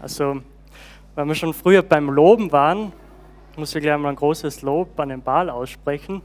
Also, 0.00 0.40
weil 1.14 1.26
wir 1.26 1.34
schon 1.34 1.54
früher 1.54 1.82
beim 1.82 2.10
Loben 2.10 2.52
waren, 2.52 2.92
muss 3.56 3.74
ich 3.74 3.82
gleich 3.82 3.98
mal 3.98 4.10
ein 4.10 4.16
großes 4.16 4.62
Lob 4.62 4.98
an 4.98 5.10
den 5.10 5.22
Ball 5.22 5.48
aussprechen. 5.50 6.22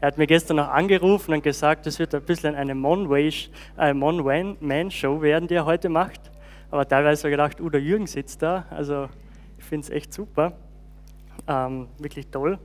Er 0.00 0.08
hat 0.08 0.18
mir 0.18 0.26
gestern 0.26 0.56
noch 0.56 0.68
angerufen 0.68 1.34
und 1.34 1.42
gesagt, 1.42 1.86
es 1.86 1.98
wird 1.98 2.14
ein 2.14 2.22
bisschen 2.22 2.54
eine 2.54 2.74
Mon-Man-Show 2.74 3.20
werden, 5.20 5.48
die 5.48 5.54
er 5.54 5.66
heute 5.66 5.88
macht. 5.88 6.30
Aber 6.70 6.88
teilweise 6.88 7.22
habe 7.22 7.30
ich 7.30 7.32
gedacht, 7.32 7.58
der 7.72 7.80
Jürgen 7.82 8.06
sitzt 8.06 8.40
da. 8.42 8.64
Also 8.70 9.08
ich 9.58 9.64
finde 9.64 9.86
es 9.86 9.90
echt 9.90 10.12
super. 10.14 10.52
Ähm, 11.46 11.88
wirklich 11.98 12.28
toll. 12.28 12.58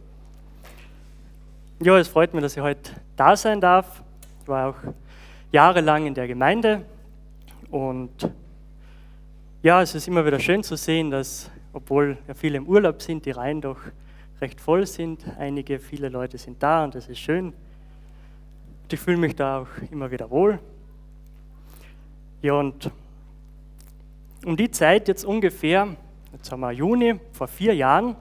Ja, 1.82 1.98
es 1.98 2.08
freut 2.08 2.34
mich, 2.34 2.42
dass 2.42 2.56
ich 2.56 2.64
heute 2.64 2.92
da 3.18 3.36
sein 3.36 3.60
darf. 3.60 4.02
Ich 4.42 4.48
war 4.48 4.70
auch 4.70 4.76
jahrelang 5.52 6.06
in 6.06 6.14
der 6.14 6.28
Gemeinde 6.28 6.86
und 7.70 8.30
ja, 9.66 9.82
es 9.82 9.96
ist 9.96 10.08
immer 10.08 10.24
wieder 10.24 10.40
schön 10.40 10.62
zu 10.62 10.78
sehen, 10.78 11.10
dass, 11.10 11.50
obwohl 11.74 12.20
ja 12.28 12.36
viele 12.36 12.58
im 12.58 12.68
Urlaub 12.68 13.02
sind, 13.02 13.26
die 13.26 13.32
Reihen 13.32 13.62
doch 13.62 13.80
recht 14.40 14.62
voll 14.62 14.86
sind. 14.86 15.26
Einige, 15.40 15.80
viele 15.80 16.10
Leute 16.10 16.38
sind 16.38 16.62
da 16.62 16.84
und 16.84 16.94
das 16.94 17.08
ist 17.08 17.18
schön. 17.18 17.52
Ich 18.92 19.00
fühle 19.00 19.18
mich 19.18 19.36
da 19.36 19.62
auch 19.62 19.68
immer 19.90 20.12
wieder 20.12 20.30
wohl. 20.30 20.60
Ja, 22.44 22.54
und 22.54 22.92
um 24.46 24.56
die 24.56 24.70
Zeit 24.70 25.08
jetzt 25.08 25.26
ungefähr, 25.26 25.88
jetzt 26.32 26.52
haben 26.52 26.60
wir 26.60 26.72
Juni, 26.72 27.20
vor 27.32 27.48
vier 27.48 27.74
Jahren, 27.74 28.16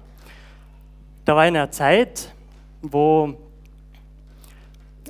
da 1.27 1.37
war 1.37 1.43
eine 1.43 1.69
Zeit, 1.69 2.33
wo 2.81 3.35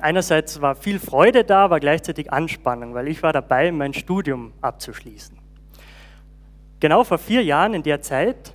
einerseits 0.01 0.59
war 0.59 0.75
viel 0.75 0.99
Freude 0.99 1.45
da, 1.45 1.63
aber 1.63 1.79
gleichzeitig 1.79 2.33
Anspannung, 2.33 2.93
weil 2.93 3.07
ich 3.07 3.23
war 3.23 3.31
dabei, 3.31 3.71
mein 3.71 3.93
Studium 3.93 4.51
abzuschließen. 4.59 5.44
Genau 6.85 7.03
vor 7.03 7.17
vier 7.17 7.43
Jahren 7.43 7.73
in 7.73 7.81
der 7.81 8.03
Zeit, 8.03 8.53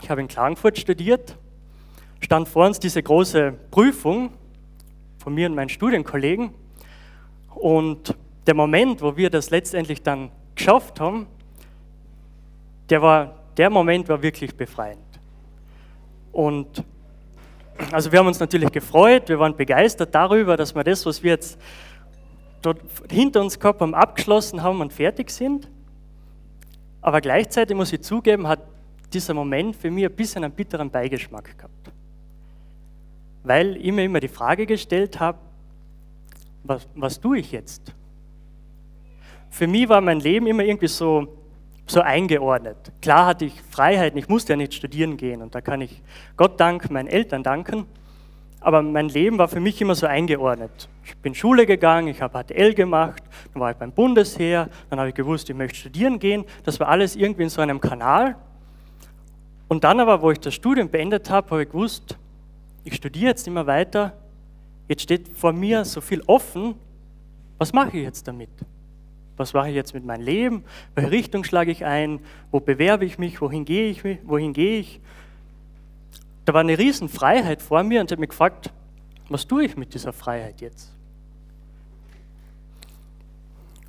ich 0.00 0.08
habe 0.08 0.22
in 0.22 0.28
Klagenfurt 0.28 0.78
studiert, 0.78 1.36
stand 2.22 2.48
vor 2.48 2.64
uns 2.64 2.80
diese 2.80 3.02
große 3.02 3.52
Prüfung 3.70 4.30
von 5.18 5.34
mir 5.34 5.46
und 5.46 5.54
meinen 5.54 5.68
Studienkollegen. 5.68 6.54
Und 7.54 8.16
der 8.46 8.54
Moment, 8.54 9.02
wo 9.02 9.14
wir 9.14 9.28
das 9.28 9.50
letztendlich 9.50 10.02
dann 10.02 10.30
geschafft 10.54 11.00
haben, 11.00 11.26
der, 12.88 13.02
war, 13.02 13.34
der 13.58 13.68
Moment 13.68 14.08
war 14.08 14.22
wirklich 14.22 14.56
befreiend. 14.56 15.20
Und 16.32 16.82
also 17.92 18.10
wir 18.10 18.20
haben 18.20 18.26
uns 18.28 18.40
natürlich 18.40 18.72
gefreut, 18.72 19.28
wir 19.28 19.38
waren 19.38 19.54
begeistert 19.54 20.14
darüber, 20.14 20.56
dass 20.56 20.74
wir 20.74 20.82
das, 20.82 21.04
was 21.04 21.22
wir 21.22 21.32
jetzt 21.32 21.60
dort 22.62 22.80
hinter 23.10 23.42
uns 23.42 23.60
gehabt 23.60 23.82
haben, 23.82 23.94
abgeschlossen 23.94 24.62
haben 24.62 24.80
und 24.80 24.94
fertig 24.94 25.28
sind. 25.28 25.68
Aber 27.02 27.20
gleichzeitig 27.20 27.76
muss 27.76 27.92
ich 27.92 28.02
zugeben, 28.02 28.46
hat 28.46 28.60
dieser 29.12 29.34
Moment 29.34 29.76
für 29.76 29.90
mich 29.90 30.04
ein 30.04 30.12
bisschen 30.12 30.44
einen 30.44 30.52
bitteren 30.52 30.90
Beigeschmack 30.90 31.56
gehabt. 31.56 31.92
Weil 33.42 33.76
ich 33.76 33.92
mir 33.92 34.04
immer 34.04 34.20
die 34.20 34.28
Frage 34.28 34.66
gestellt 34.66 35.18
habe, 35.18 35.38
was, 36.62 36.86
was 36.94 37.18
tue 37.18 37.38
ich 37.38 37.52
jetzt? 37.52 37.94
Für 39.48 39.66
mich 39.66 39.88
war 39.88 40.00
mein 40.00 40.20
Leben 40.20 40.46
immer 40.46 40.62
irgendwie 40.62 40.88
so 40.88 41.40
so 41.90 42.00
eingeordnet. 42.00 42.76
Klar 43.02 43.26
hatte 43.26 43.44
ich 43.44 43.60
Freiheiten, 43.62 44.18
ich 44.18 44.28
musste 44.28 44.52
ja 44.52 44.56
nicht 44.56 44.74
studieren 44.74 45.16
gehen 45.16 45.42
und 45.42 45.54
da 45.54 45.60
kann 45.60 45.80
ich 45.80 46.02
Gott 46.36 46.58
danken, 46.60 46.92
meinen 46.92 47.08
Eltern 47.08 47.42
danken. 47.42 47.86
Aber 48.60 48.82
mein 48.82 49.08
Leben 49.08 49.38
war 49.38 49.48
für 49.48 49.60
mich 49.60 49.80
immer 49.80 49.94
so 49.94 50.06
eingeordnet. 50.06 50.88
Ich 51.04 51.16
bin 51.16 51.34
Schule 51.34 51.64
gegangen, 51.64 52.08
ich 52.08 52.20
habe 52.20 52.42
HTL 52.44 52.74
gemacht, 52.74 53.22
dann 53.52 53.60
war 53.60 53.70
ich 53.70 53.76
beim 53.76 53.90
Bundesheer, 53.90 54.68
dann 54.90 54.98
habe 54.98 55.08
ich 55.08 55.14
gewusst, 55.14 55.48
ich 55.48 55.56
möchte 55.56 55.78
studieren 55.78 56.18
gehen. 56.18 56.44
Das 56.64 56.78
war 56.78 56.88
alles 56.88 57.16
irgendwie 57.16 57.44
in 57.44 57.48
so 57.48 57.62
einem 57.62 57.80
Kanal. 57.80 58.36
Und 59.68 59.84
dann 59.84 59.98
aber, 60.00 60.20
wo 60.20 60.30
ich 60.30 60.40
das 60.40 60.52
Studium 60.52 60.90
beendet 60.90 61.30
habe, 61.30 61.50
habe 61.50 61.62
ich 61.62 61.70
gewusst, 61.70 62.18
ich 62.84 62.94
studiere 62.94 63.28
jetzt 63.28 63.46
immer 63.46 63.66
weiter. 63.66 64.12
Jetzt 64.88 65.02
steht 65.02 65.28
vor 65.28 65.52
mir 65.52 65.84
so 65.84 66.00
viel 66.00 66.22
offen. 66.26 66.74
Was 67.56 67.72
mache 67.72 67.96
ich 67.96 68.02
jetzt 68.02 68.26
damit? 68.28 68.50
Was 69.36 69.54
mache 69.54 69.70
ich 69.70 69.74
jetzt 69.74 69.94
mit 69.94 70.04
meinem 70.04 70.22
Leben? 70.22 70.64
Welche 70.94 71.10
Richtung 71.10 71.44
schlage 71.44 71.70
ich 71.70 71.84
ein? 71.84 72.20
Wo 72.50 72.60
bewerbe 72.60 73.06
ich 73.06 73.18
mich? 73.18 73.40
Wohin 73.40 73.64
gehe 73.64 73.88
ich? 73.88 74.02
Wohin 74.24 74.52
gehe 74.52 74.80
ich? 74.80 75.00
Da 76.50 76.54
war 76.54 76.62
eine 76.62 76.76
Riesenfreiheit 76.76 77.62
vor 77.62 77.84
mir 77.84 78.00
und 78.00 78.06
ich 78.06 78.10
habe 78.10 78.22
mich 78.22 78.30
gefragt, 78.30 78.72
was 79.28 79.46
tue 79.46 79.66
ich 79.66 79.76
mit 79.76 79.94
dieser 79.94 80.12
Freiheit 80.12 80.60
jetzt? 80.60 80.92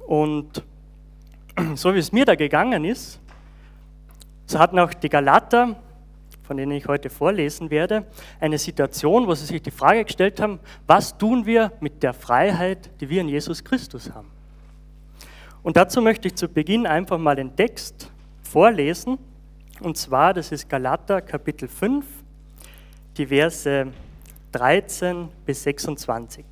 Und 0.06 0.64
so 1.74 1.96
wie 1.96 1.98
es 1.98 2.12
mir 2.12 2.24
da 2.24 2.36
gegangen 2.36 2.86
ist, 2.86 3.20
so 4.46 4.60
hatten 4.60 4.78
auch 4.78 4.94
die 4.94 5.10
Galater, 5.10 5.76
von 6.44 6.56
denen 6.56 6.74
ich 6.74 6.88
heute 6.88 7.10
vorlesen 7.10 7.72
werde, 7.72 8.06
eine 8.40 8.60
Situation, 8.60 9.26
wo 9.26 9.34
sie 9.34 9.48
sich 9.48 9.64
die 9.64 9.72
Frage 9.72 10.06
gestellt 10.06 10.40
haben, 10.40 10.60
was 10.86 11.18
tun 11.18 11.48
wir 11.48 11.72
mit 11.80 12.04
der 12.04 12.14
Freiheit, 12.14 12.92
die 13.02 13.10
wir 13.10 13.22
in 13.22 13.30
Jesus 13.30 13.64
Christus 13.64 14.12
haben? 14.14 14.30
Und 15.64 15.78
dazu 15.78 16.00
möchte 16.00 16.28
ich 16.28 16.36
zu 16.36 16.48
Beginn 16.48 16.86
einfach 16.86 17.18
mal 17.18 17.36
den 17.36 17.56
Text 17.56 18.12
vorlesen. 18.44 19.18
Und 19.80 19.98
zwar, 19.98 20.36
das 20.36 20.52
ist 20.52 20.70
Galater 20.70 21.22
Kapitel 21.22 21.68
5, 21.68 22.21
die 23.18 23.28
Verse 23.28 23.88
13 24.52 25.30
bis 25.46 25.64
26. 25.64 26.46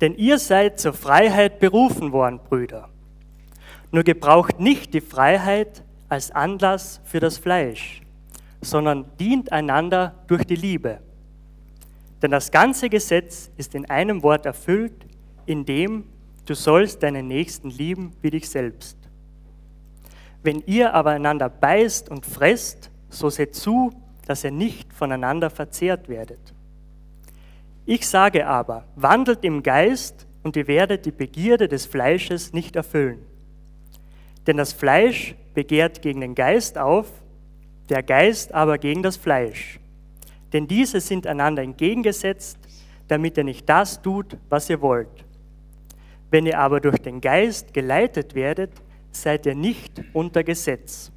Denn 0.00 0.14
ihr 0.16 0.38
seid 0.38 0.78
zur 0.78 0.92
Freiheit 0.92 1.58
berufen 1.58 2.12
worden, 2.12 2.38
Brüder. 2.48 2.88
Nur 3.90 4.04
gebraucht 4.04 4.60
nicht 4.60 4.94
die 4.94 5.00
Freiheit 5.00 5.82
als 6.08 6.30
Anlass 6.30 7.00
für 7.04 7.20
das 7.20 7.38
Fleisch, 7.38 8.02
sondern 8.60 9.06
dient 9.18 9.50
einander 9.52 10.14
durch 10.26 10.44
die 10.44 10.56
Liebe. 10.56 11.00
Denn 12.22 12.30
das 12.30 12.50
ganze 12.50 12.88
Gesetz 12.88 13.50
ist 13.56 13.74
in 13.74 13.88
einem 13.88 14.22
Wort 14.22 14.46
erfüllt, 14.46 15.06
indem 15.46 16.04
du 16.46 16.54
sollst 16.54 17.02
deinen 17.02 17.28
Nächsten 17.28 17.70
lieben 17.70 18.12
wie 18.22 18.30
dich 18.30 18.48
selbst. 18.48 18.96
Wenn 20.42 20.62
ihr 20.66 20.94
aber 20.94 21.10
einander 21.10 21.48
beißt 21.48 22.08
und 22.08 22.24
fresst, 22.24 22.90
so 23.08 23.30
seht 23.30 23.54
zu, 23.54 23.92
dass 24.26 24.44
ihr 24.44 24.50
nicht 24.50 24.92
voneinander 24.92 25.50
verzehrt 25.50 26.08
werdet. 26.08 26.54
Ich 27.86 28.06
sage 28.06 28.46
aber, 28.46 28.84
wandelt 28.96 29.44
im 29.44 29.62
Geist 29.62 30.26
und 30.42 30.56
ihr 30.56 30.66
werdet 30.66 31.06
die 31.06 31.10
Begierde 31.10 31.68
des 31.68 31.86
Fleisches 31.86 32.52
nicht 32.52 32.76
erfüllen. 32.76 33.24
Denn 34.46 34.58
das 34.58 34.72
Fleisch 34.72 35.34
begehrt 35.54 36.02
gegen 36.02 36.20
den 36.20 36.34
Geist 36.34 36.76
auf, 36.76 37.06
der 37.88 38.02
Geist 38.02 38.52
aber 38.52 38.78
gegen 38.78 39.02
das 39.02 39.16
Fleisch. 39.16 39.80
Denn 40.52 40.66
diese 40.66 41.00
sind 41.00 41.26
einander 41.26 41.62
entgegengesetzt, 41.62 42.58
damit 43.08 43.36
ihr 43.38 43.44
nicht 43.44 43.68
das 43.68 44.00
tut, 44.02 44.36
was 44.48 44.68
ihr 44.68 44.80
wollt. 44.80 45.24
Wenn 46.30 46.46
ihr 46.46 46.58
aber 46.58 46.80
durch 46.80 46.98
den 46.98 47.20
Geist 47.20 47.72
geleitet 47.72 48.34
werdet, 48.34 48.70
seid 49.10 49.46
ihr 49.46 49.54
nicht 49.54 50.02
unter 50.12 50.44
Gesetz. 50.44 51.10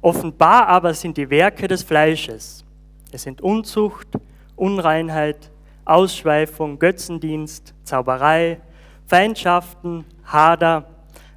Offenbar 0.00 0.68
aber 0.68 0.94
sind 0.94 1.16
die 1.16 1.28
Werke 1.30 1.68
des 1.68 1.82
Fleisches. 1.82 2.64
Es 3.12 3.22
sind 3.22 3.40
Unzucht, 3.40 4.08
Unreinheit, 4.56 5.50
Ausschweifung, 5.84 6.78
Götzendienst, 6.78 7.74
Zauberei, 7.84 8.60
Feindschaften, 9.06 10.04
Hader, 10.24 10.86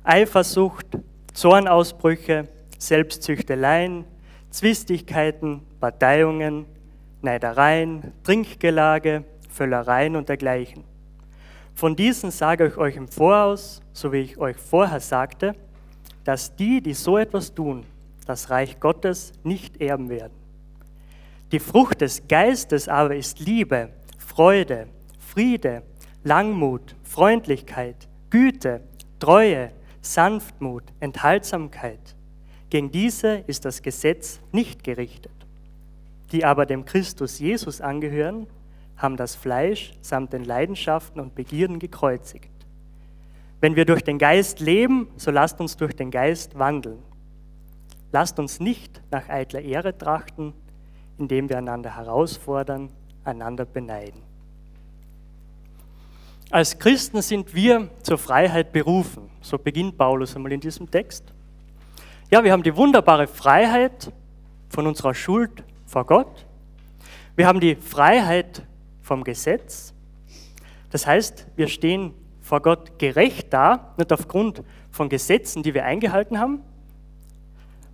Eifersucht, 0.04 0.88
Zornausbrüche, 1.34 2.48
Selbstzüchteleien, 2.78 4.06
Zwistigkeiten, 4.50 5.62
Parteiungen, 5.80 6.66
Neidereien, 7.22 8.14
Trinkgelage, 8.24 9.24
Völlereien 9.50 10.16
und 10.16 10.30
dergleichen 10.30 10.84
von 11.80 11.96
diesen 11.96 12.30
sage 12.30 12.68
ich 12.68 12.76
euch 12.76 12.98
im 12.98 13.08
Voraus, 13.08 13.82
so 13.94 14.12
wie 14.12 14.18
ich 14.18 14.38
euch 14.38 14.58
vorher 14.58 15.00
sagte, 15.00 15.56
dass 16.26 16.54
die, 16.54 16.82
die 16.82 16.94
so 16.94 17.18
etwas 17.18 17.54
tun, 17.54 17.86
das 18.30 18.50
Reich 18.50 18.80
Gottes 18.80 19.34
nicht 19.44 19.82
erben 19.82 20.10
werden. 20.10 20.34
Die 21.52 21.60
Frucht 21.60 22.02
des 22.02 22.28
Geistes 22.28 22.88
aber 22.88 23.16
ist 23.16 23.40
Liebe, 23.40 23.90
Freude, 24.18 24.88
Friede, 25.18 25.82
Langmut, 26.24 26.96
Freundlichkeit, 27.04 28.08
Güte, 28.30 28.82
Treue, 29.20 29.72
Sanftmut, 30.02 30.84
Enthaltsamkeit. 31.00 32.16
Gegen 32.70 32.92
diese 32.92 33.44
ist 33.48 33.66
das 33.66 33.82
Gesetz 33.82 34.40
nicht 34.52 34.84
gerichtet. 34.84 35.32
Die 36.32 36.46
aber 36.46 36.68
dem 36.68 36.86
Christus 36.86 37.40
Jesus 37.40 37.82
angehören, 37.82 38.46
haben 38.96 39.18
das 39.18 39.36
Fleisch 39.36 39.94
samt 40.02 40.34
den 40.34 40.44
Leidenschaften 40.44 41.20
und 41.20 41.34
Begierden 41.34 41.80
gekreuzigt. 41.80 42.52
Wenn 43.62 43.76
wir 43.76 43.86
durch 43.86 44.04
den 44.04 44.20
Geist 44.20 44.60
leben, 44.60 45.08
so 45.18 45.32
lasst 45.32 45.60
uns 45.60 45.78
durch 45.78 45.96
den 45.96 46.12
Geist 46.12 46.60
wandeln. 46.60 47.00
Lasst 48.12 48.40
uns 48.40 48.60
nicht 48.60 49.02
nach 49.12 49.30
eitler 49.30 49.62
Ehre 49.62 49.98
trachten, 49.98 50.54
indem 51.18 51.50
wir 51.50 51.58
einander 51.58 51.96
herausfordern, 51.96 52.90
einander 53.24 53.66
beneiden. 53.66 54.22
Als 56.50 56.80
Christen 56.80 57.22
sind 57.22 57.54
wir 57.54 57.90
zur 58.02 58.18
Freiheit 58.18 58.72
berufen. 58.72 59.30
So 59.42 59.60
beginnt 59.60 59.98
Paulus 59.98 60.36
einmal 60.36 60.52
in 60.52 60.60
diesem 60.60 60.90
Text. 60.90 61.24
Ja, 62.32 62.44
wir 62.44 62.52
haben 62.52 62.64
die 62.64 62.76
wunderbare 62.76 63.28
Freiheit 63.28 64.12
von 64.70 64.88
unserer 64.88 65.14
Schuld 65.14 65.64
vor 65.86 66.06
Gott. 66.06 66.48
Wir 67.36 67.46
haben 67.46 67.60
die 67.60 67.76
Freiheit 67.76 68.64
vom 69.02 69.24
Gesetz. 69.24 69.94
Das 70.90 71.06
heißt, 71.06 71.46
wir 71.56 71.68
stehen 71.68 72.14
vor 72.42 72.62
Gott 72.62 72.98
gerecht 72.98 73.54
da, 73.54 73.94
nicht 73.98 74.12
aufgrund 74.12 74.64
von 74.90 75.08
Gesetzen, 75.08 75.62
die 75.62 75.76
wir 75.76 75.86
eingehalten 75.86 76.40
haben, 76.40 76.64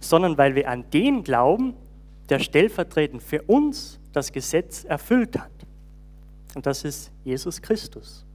sondern 0.09 0.37
weil 0.37 0.55
wir 0.55 0.69
an 0.69 0.89
den 0.91 1.23
glauben, 1.23 1.73
der 2.29 2.39
stellvertretend 2.39 3.21
für 3.21 3.41
uns 3.43 3.99
das 4.13 4.31
Gesetz 4.31 4.83
erfüllt 4.83 5.37
hat. 5.37 5.51
Und 6.55 6.65
das 6.65 6.83
ist 6.83 7.11
Jesus 7.23 7.61
Christus. 7.61 8.25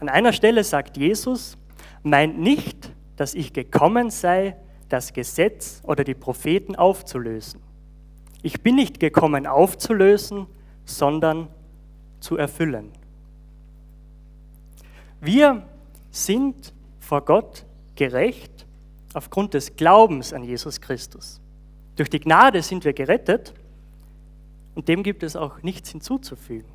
An 0.00 0.08
einer 0.08 0.32
Stelle 0.32 0.64
sagt 0.64 0.96
Jesus, 0.96 1.56
meint 2.02 2.38
nicht, 2.38 2.90
dass 3.16 3.34
ich 3.34 3.52
gekommen 3.52 4.10
sei, 4.10 4.56
das 4.88 5.12
Gesetz 5.12 5.80
oder 5.84 6.02
die 6.04 6.14
Propheten 6.14 6.76
aufzulösen. 6.76 7.60
Ich 8.42 8.62
bin 8.62 8.74
nicht 8.74 8.98
gekommen 8.98 9.46
aufzulösen, 9.46 10.46
sondern 10.84 11.48
zu 12.20 12.36
erfüllen. 12.36 12.90
Wir 15.20 15.62
sind 16.10 16.74
vor 16.98 17.24
Gott 17.24 17.64
gerecht 17.94 18.66
aufgrund 19.14 19.54
des 19.54 19.76
Glaubens 19.76 20.32
an 20.32 20.44
Jesus 20.44 20.80
Christus. 20.80 21.40
Durch 21.96 22.08
die 22.08 22.20
Gnade 22.20 22.62
sind 22.62 22.84
wir 22.84 22.92
gerettet 22.92 23.54
und 24.74 24.88
dem 24.88 25.02
gibt 25.02 25.22
es 25.22 25.36
auch 25.36 25.62
nichts 25.62 25.90
hinzuzufügen. 25.90 26.70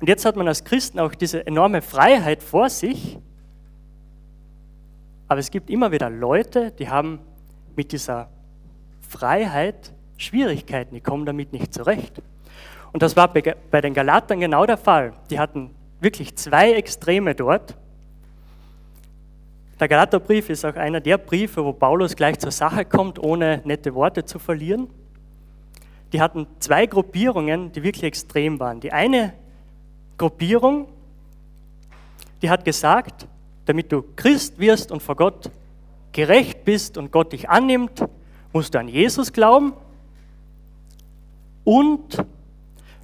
Und 0.00 0.08
jetzt 0.08 0.24
hat 0.24 0.36
man 0.36 0.46
als 0.48 0.64
Christen 0.64 0.98
auch 1.00 1.14
diese 1.14 1.46
enorme 1.46 1.82
Freiheit 1.82 2.42
vor 2.42 2.70
sich, 2.70 3.18
aber 5.28 5.40
es 5.40 5.50
gibt 5.50 5.70
immer 5.70 5.90
wieder 5.90 6.08
Leute, 6.08 6.70
die 6.70 6.88
haben 6.88 7.18
mit 7.74 7.92
dieser 7.92 8.28
Freiheit 9.00 9.92
Schwierigkeiten, 10.16 10.94
die 10.94 11.00
kommen 11.00 11.26
damit 11.26 11.52
nicht 11.52 11.74
zurecht. 11.74 12.22
Und 12.92 13.02
das 13.02 13.16
war 13.16 13.28
bei 13.32 13.80
den 13.80 13.92
Galatern 13.92 14.40
genau 14.40 14.64
der 14.64 14.78
Fall. 14.78 15.12
Die 15.30 15.38
hatten 15.38 15.74
wirklich 16.00 16.36
zwei 16.36 16.72
Extreme 16.72 17.34
dort. 17.34 17.76
Der 19.78 19.88
Galaterbrief 19.88 20.48
ist 20.48 20.64
auch 20.64 20.74
einer 20.76 21.00
der 21.00 21.18
Briefe, 21.18 21.62
wo 21.62 21.72
Paulus 21.72 22.16
gleich 22.16 22.38
zur 22.38 22.50
Sache 22.50 22.86
kommt, 22.86 23.18
ohne 23.18 23.60
nette 23.64 23.94
Worte 23.94 24.24
zu 24.24 24.38
verlieren. 24.38 24.88
Die 26.12 26.20
hatten 26.20 26.46
zwei 26.60 26.86
Gruppierungen, 26.86 27.72
die 27.72 27.82
wirklich 27.82 28.04
extrem 28.04 28.58
waren. 28.58 28.80
Die 28.80 28.92
eine 28.92 29.34
Gruppierung, 30.16 30.88
die 32.40 32.48
hat 32.48 32.64
gesagt, 32.64 33.26
damit 33.66 33.92
du 33.92 34.02
Christ 34.14 34.58
wirst 34.58 34.90
und 34.90 35.02
vor 35.02 35.16
Gott 35.16 35.50
gerecht 36.12 36.64
bist 36.64 36.96
und 36.96 37.12
Gott 37.12 37.32
dich 37.32 37.50
annimmt, 37.50 38.02
musst 38.54 38.74
du 38.74 38.78
an 38.78 38.88
Jesus 38.88 39.30
glauben 39.30 39.74
und 41.64 42.24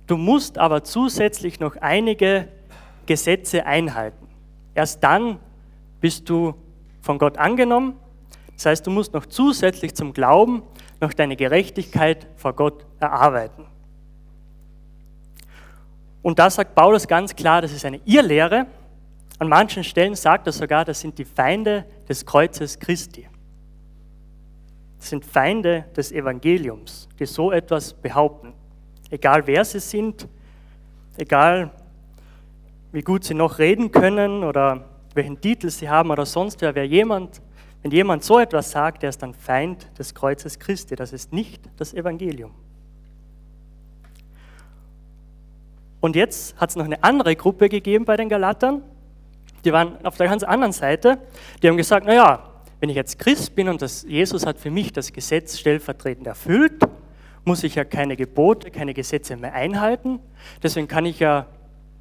du 0.07 0.17
musst 0.17 0.57
aber 0.57 0.85
zusätzlich 0.85 1.61
noch 1.61 1.77
einige 1.77 2.49
Gesetze 3.05 3.67
einhalten. 3.67 4.27
Erst 4.75 5.05
dann 5.05 5.39
bist 6.01 6.31
du 6.31 6.55
von 7.03 7.19
Gott 7.19 7.37
angenommen. 7.37 7.99
Das 8.55 8.67
heißt, 8.67 8.87
du 8.87 8.91
musst 8.91 9.13
noch 9.13 9.27
zusätzlich 9.27 9.95
zum 9.95 10.13
Glauben 10.13 10.63
noch 11.01 11.13
deine 11.13 11.37
Gerechtigkeit 11.37 12.29
vor 12.37 12.55
Gott 12.55 12.87
erarbeiten. 13.01 13.67
Und 16.23 16.39
da 16.39 16.49
sagt 16.49 16.75
Paulus 16.75 17.09
ganz 17.09 17.35
klar, 17.35 17.61
das 17.61 17.73
ist 17.73 17.85
eine 17.85 18.01
Irrlehre. 18.05 18.67
An 19.41 19.49
manchen 19.49 19.83
Stellen 19.83 20.15
sagt 20.15 20.47
er 20.47 20.53
sogar, 20.53 20.85
das 20.85 21.01
sind 21.01 21.19
die 21.19 21.25
Feinde 21.25 21.85
des 22.09 22.25
Kreuzes 22.25 22.79
Christi. 22.79 23.29
Das 24.99 25.11
sind 25.11 25.25
Feinde 25.25 25.87
des 25.97 26.13
Evangeliums, 26.13 27.09
die 27.19 27.27
so 27.27 27.51
etwas 27.51 27.93
behaupten. 27.93 28.53
Egal 29.11 29.45
wer 29.49 29.65
sie 29.65 29.81
sind, 29.81 30.29
egal 31.17 31.73
wie 32.93 33.03
gut 33.03 33.25
sie 33.25 33.35
noch 33.35 33.59
reden 33.59 33.91
können 33.91 34.45
oder 34.45 34.92
welchen 35.15 35.41
Titel 35.41 35.71
sie 35.71 35.89
haben 35.89 36.11
oder 36.11 36.27
sonst 36.27 36.61
wer, 36.61 36.75
wer 36.75 36.87
jemand, 36.87 37.41
wenn 37.83 37.91
jemand 37.91 38.23
so 38.23 38.39
etwas 38.39 38.71
sagt, 38.71 39.03
der 39.03 39.11
ist 39.11 39.23
dann 39.23 39.35
Feind 39.35 39.87
des 39.99 40.15
Kreuzes 40.15 40.59
Christi. 40.59 40.95
Das 40.95 41.13
ist 41.13 41.33
nicht 41.33 41.63
das 41.77 41.95
Evangelium. 41.95 42.53
Und 46.01 46.17
jetzt 46.17 46.61
hat 46.61 46.71
es 46.71 46.77
noch 46.77 46.85
eine 46.85 47.03
andere 47.05 47.37
Gruppe 47.37 47.69
gegeben 47.69 48.05
bei 48.05 48.17
den 48.17 48.29
Galatern. 48.29 48.83
Die 49.65 49.73
waren 49.73 50.05
auf 50.05 50.17
der 50.17 50.29
ganz 50.29 50.43
anderen 50.43 50.73
Seite. 50.73 51.19
Die 51.63 51.69
haben 51.69 51.77
gesagt, 51.77 52.07
naja, 52.07 52.51
wenn 52.81 52.91
ich 52.91 52.97
jetzt 52.97 53.19
Christ 53.19 53.55
bin 53.55 53.69
und 53.69 53.81
das, 53.81 54.03
Jesus 54.03 54.45
hat 54.45 54.59
für 54.59 54.71
mich 54.71 54.93
das 54.93 55.13
Gesetz 55.13 55.59
stellvertretend 55.59 56.27
erfüllt, 56.27 56.83
muss 57.45 57.63
ich 57.63 57.77
ja 57.77 57.85
keine 57.85 58.17
Gebote, 58.17 58.71
keine 58.71 58.95
Gesetze 58.95 59.37
mehr 59.37 59.53
einhalten. 59.53 60.19
Deswegen 60.63 60.89
kann 60.89 61.07
ich 61.07 61.21
ja, 61.21 61.47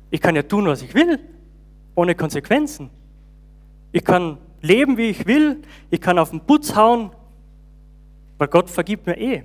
ich 0.10 0.22
kann 0.22 0.36
ja 0.36 0.44
tun, 0.44 0.66
was 0.66 0.82
ich 0.82 0.94
will, 0.94 1.20
ohne 1.94 2.16
Konsequenzen. 2.16 2.90
Ich 3.92 4.04
kann 4.04 4.38
leben, 4.62 4.98
wie 4.98 5.10
ich 5.10 5.26
will. 5.26 5.62
Ich 5.90 6.00
kann 6.00 6.18
auf 6.18 6.30
den 6.30 6.42
Putz 6.42 6.76
hauen, 6.76 7.12
weil 8.38 8.48
Gott 8.48 8.70
vergibt 8.70 9.06
mir 9.06 9.18
eh. 9.18 9.44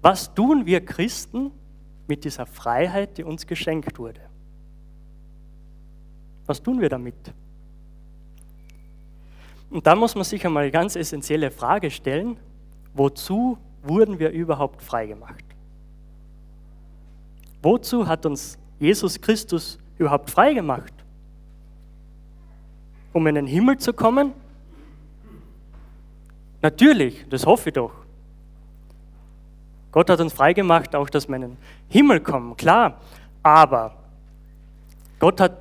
Was 0.00 0.34
tun 0.34 0.66
wir 0.66 0.84
Christen 0.84 1.52
mit 2.08 2.24
dieser 2.24 2.46
Freiheit, 2.46 3.18
die 3.18 3.24
uns 3.24 3.46
geschenkt 3.46 3.98
wurde? 3.98 4.20
Was 6.46 6.62
tun 6.62 6.80
wir 6.80 6.88
damit? 6.88 7.14
Und 9.70 9.86
da 9.86 9.94
muss 9.94 10.14
man 10.14 10.24
sich 10.24 10.44
einmal 10.44 10.64
eine 10.64 10.72
ganz 10.72 10.96
essentielle 10.96 11.50
Frage 11.50 11.90
stellen, 11.90 12.36
wozu 12.94 13.56
wurden 13.82 14.18
wir 14.18 14.30
überhaupt 14.30 14.82
freigemacht? 14.82 15.44
Wozu 17.62 18.06
hat 18.06 18.26
uns 18.26 18.58
Jesus 18.78 19.20
Christus 19.20 19.78
überhaupt 19.96 20.30
freigemacht? 20.30 20.92
Um 23.12 23.26
in 23.26 23.34
den 23.34 23.46
Himmel 23.46 23.78
zu 23.78 23.92
kommen? 23.92 24.32
Natürlich, 26.62 27.26
das 27.28 27.44
hoffe 27.44 27.70
ich 27.70 27.74
doch. 27.74 27.92
Gott 29.90 30.08
hat 30.08 30.20
uns 30.20 30.32
freigemacht, 30.32 30.94
auch 30.94 31.10
dass 31.10 31.28
wir 31.28 31.36
in 31.36 31.42
den 31.42 31.56
Himmel 31.88 32.20
kommen, 32.20 32.56
klar. 32.56 32.98
Aber 33.42 33.94
Gott 35.18 35.40
hat 35.40 35.58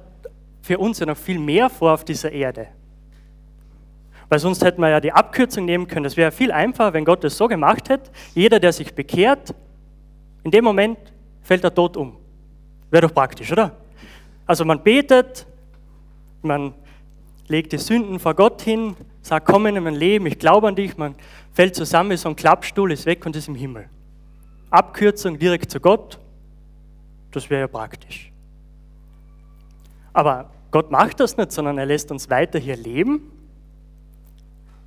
für 0.61 0.77
uns 0.77 0.99
ja 0.99 1.05
noch 1.05 1.17
viel 1.17 1.39
mehr 1.39 1.69
vor 1.69 1.93
auf 1.93 2.05
dieser 2.05 2.31
Erde. 2.31 2.67
Weil 4.29 4.39
sonst 4.39 4.63
hätten 4.63 4.79
wir 4.81 4.89
ja 4.89 5.01
die 5.01 5.11
Abkürzung 5.11 5.65
nehmen 5.65 5.87
können. 5.87 6.05
Das 6.05 6.15
wäre 6.15 6.31
viel 6.31 6.53
einfacher, 6.53 6.93
wenn 6.93 7.03
Gott 7.03 7.23
es 7.25 7.37
so 7.37 7.49
gemacht 7.49 7.89
hätte. 7.89 8.09
Jeder, 8.33 8.61
der 8.61 8.71
sich 8.71 8.93
bekehrt, 8.93 9.53
in 10.43 10.51
dem 10.51 10.63
Moment 10.63 10.97
fällt 11.41 11.65
er 11.65 11.73
tot 11.73 11.97
um. 11.97 12.15
Wäre 12.89 13.07
doch 13.07 13.13
praktisch, 13.13 13.51
oder? 13.51 13.75
Also 14.45 14.63
man 14.63 14.81
betet, 14.81 15.45
man 16.41 16.73
legt 17.51 17.73
die 17.73 17.77
Sünden 17.77 18.19
vor 18.19 18.33
Gott 18.33 18.61
hin, 18.61 18.95
sagt, 19.21 19.45
komm 19.45 19.67
in 19.67 19.83
mein 19.83 19.95
Leben, 19.95 20.25
ich 20.25 20.39
glaube 20.39 20.67
an 20.67 20.75
dich, 20.75 20.97
man 20.97 21.15
fällt 21.53 21.75
zusammen, 21.75 22.15
so 22.17 22.29
ein 22.29 22.35
Klappstuhl, 22.35 22.91
ist 22.91 23.05
weg 23.05 23.25
und 23.25 23.35
ist 23.35 23.47
im 23.47 23.55
Himmel. 23.55 23.89
Abkürzung 24.69 25.37
direkt 25.37 25.69
zu 25.69 25.79
Gott, 25.79 26.17
das 27.31 27.49
wäre 27.49 27.61
ja 27.61 27.67
praktisch. 27.67 28.31
Aber 30.13 30.49
Gott 30.71 30.89
macht 30.89 31.19
das 31.19 31.37
nicht, 31.37 31.51
sondern 31.51 31.77
er 31.77 31.85
lässt 31.85 32.09
uns 32.11 32.29
weiter 32.29 32.57
hier 32.57 32.77
leben, 32.77 33.31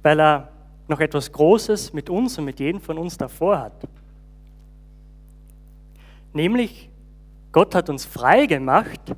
weil 0.02 0.18
er 0.20 0.48
noch 0.88 1.00
etwas 1.00 1.30
Großes 1.30 1.92
mit 1.92 2.10
uns 2.10 2.38
und 2.38 2.46
mit 2.46 2.60
jedem 2.60 2.80
von 2.80 2.98
uns 2.98 3.16
davor 3.16 3.58
hat. 3.58 3.88
Nämlich, 6.32 6.90
Gott 7.52 7.74
hat 7.74 7.88
uns 7.88 8.04
frei 8.04 8.46
gemacht 8.46 9.14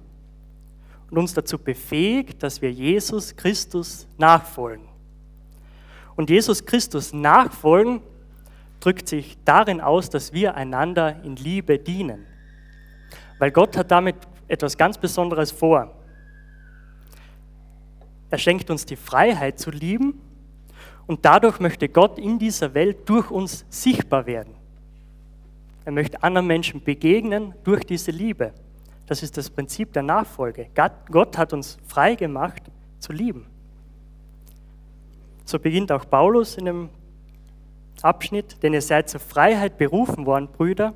und 1.10 1.18
uns 1.18 1.34
dazu 1.34 1.58
befähigt, 1.58 2.42
dass 2.42 2.60
wir 2.62 2.70
Jesus 2.70 3.36
Christus 3.36 4.06
nachfolgen. 4.18 4.88
Und 6.16 6.30
Jesus 6.30 6.64
Christus 6.64 7.12
nachfolgen 7.12 8.00
drückt 8.80 9.08
sich 9.08 9.36
darin 9.44 9.80
aus, 9.80 10.10
dass 10.10 10.32
wir 10.32 10.54
einander 10.54 11.22
in 11.22 11.36
Liebe 11.36 11.78
dienen. 11.78 12.26
Weil 13.38 13.50
Gott 13.50 13.76
hat 13.76 13.90
damit 13.90 14.16
etwas 14.48 14.76
ganz 14.76 14.98
Besonderes 14.98 15.50
vor. 15.50 15.92
Er 18.30 18.38
schenkt 18.38 18.70
uns 18.70 18.86
die 18.86 18.96
Freiheit 18.96 19.58
zu 19.58 19.70
lieben 19.70 20.20
und 21.06 21.24
dadurch 21.24 21.60
möchte 21.60 21.88
Gott 21.88 22.18
in 22.18 22.38
dieser 22.38 22.74
Welt 22.74 23.08
durch 23.08 23.30
uns 23.30 23.64
sichtbar 23.68 24.26
werden. 24.26 24.54
Er 25.84 25.92
möchte 25.92 26.22
anderen 26.22 26.46
Menschen 26.46 26.82
begegnen 26.82 27.54
durch 27.62 27.84
diese 27.84 28.10
Liebe. 28.10 28.52
Das 29.06 29.22
ist 29.22 29.36
das 29.36 29.50
Prinzip 29.50 29.92
der 29.92 30.02
Nachfolge. 30.02 30.68
Gott 30.74 31.38
hat 31.38 31.52
uns 31.52 31.78
frei 31.86 32.14
gemacht 32.16 32.62
zu 32.98 33.12
lieben. 33.12 33.46
So 35.44 35.58
beginnt 35.60 35.92
auch 35.92 36.08
Paulus 36.10 36.56
in 36.56 36.64
dem 36.64 36.88
Abschnitt, 38.02 38.62
denn 38.62 38.74
ihr 38.74 38.82
seid 38.82 39.08
zur 39.08 39.20
Freiheit 39.20 39.78
berufen 39.78 40.26
worden, 40.26 40.48
Brüder, 40.48 40.92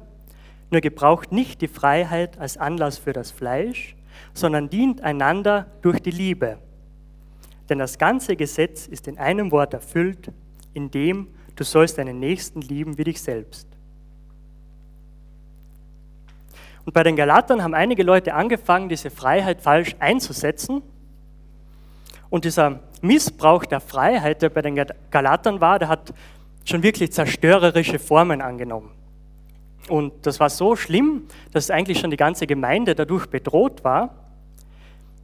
nur 0.70 0.80
gebraucht 0.80 1.32
nicht 1.32 1.60
die 1.60 1.68
Freiheit 1.68 2.38
als 2.38 2.56
Anlass 2.56 2.98
für 2.98 3.12
das 3.12 3.30
Fleisch, 3.30 3.96
sondern 4.34 4.68
dient 4.68 5.02
einander 5.02 5.66
durch 5.82 6.00
die 6.00 6.10
Liebe. 6.10 6.58
Denn 7.68 7.78
das 7.78 7.98
ganze 7.98 8.36
Gesetz 8.36 8.86
ist 8.88 9.06
in 9.06 9.18
einem 9.18 9.52
Wort 9.52 9.72
erfüllt, 9.72 10.32
in 10.74 10.90
dem 10.90 11.28
du 11.54 11.64
sollst 11.64 11.98
deinen 11.98 12.18
Nächsten 12.18 12.60
lieben 12.60 12.98
wie 12.98 13.04
dich 13.04 13.20
selbst. 13.20 13.68
Und 16.84 16.94
bei 16.94 17.02
den 17.02 17.16
Galatern 17.16 17.62
haben 17.62 17.74
einige 17.74 18.02
Leute 18.02 18.34
angefangen, 18.34 18.88
diese 18.88 19.10
Freiheit 19.10 19.60
falsch 19.60 19.94
einzusetzen. 19.98 20.82
Und 22.30 22.44
dieser 22.44 22.80
Missbrauch 23.02 23.64
der 23.64 23.80
Freiheit, 23.80 24.42
der 24.42 24.50
bei 24.50 24.62
den 24.62 24.80
Galatern 25.10 25.60
war, 25.60 25.78
der 25.78 25.88
hat 25.88 26.14
schon 26.64 26.82
wirklich 26.82 27.12
zerstörerische 27.12 27.98
Formen 27.98 28.40
angenommen. 28.40 28.90
Und 29.88 30.26
das 30.26 30.38
war 30.38 30.50
so 30.50 30.76
schlimm, 30.76 31.26
dass 31.52 31.70
eigentlich 31.70 31.98
schon 31.98 32.10
die 32.10 32.16
ganze 32.16 32.46
Gemeinde 32.46 32.94
dadurch 32.94 33.26
bedroht 33.26 33.82
war. 33.82 34.14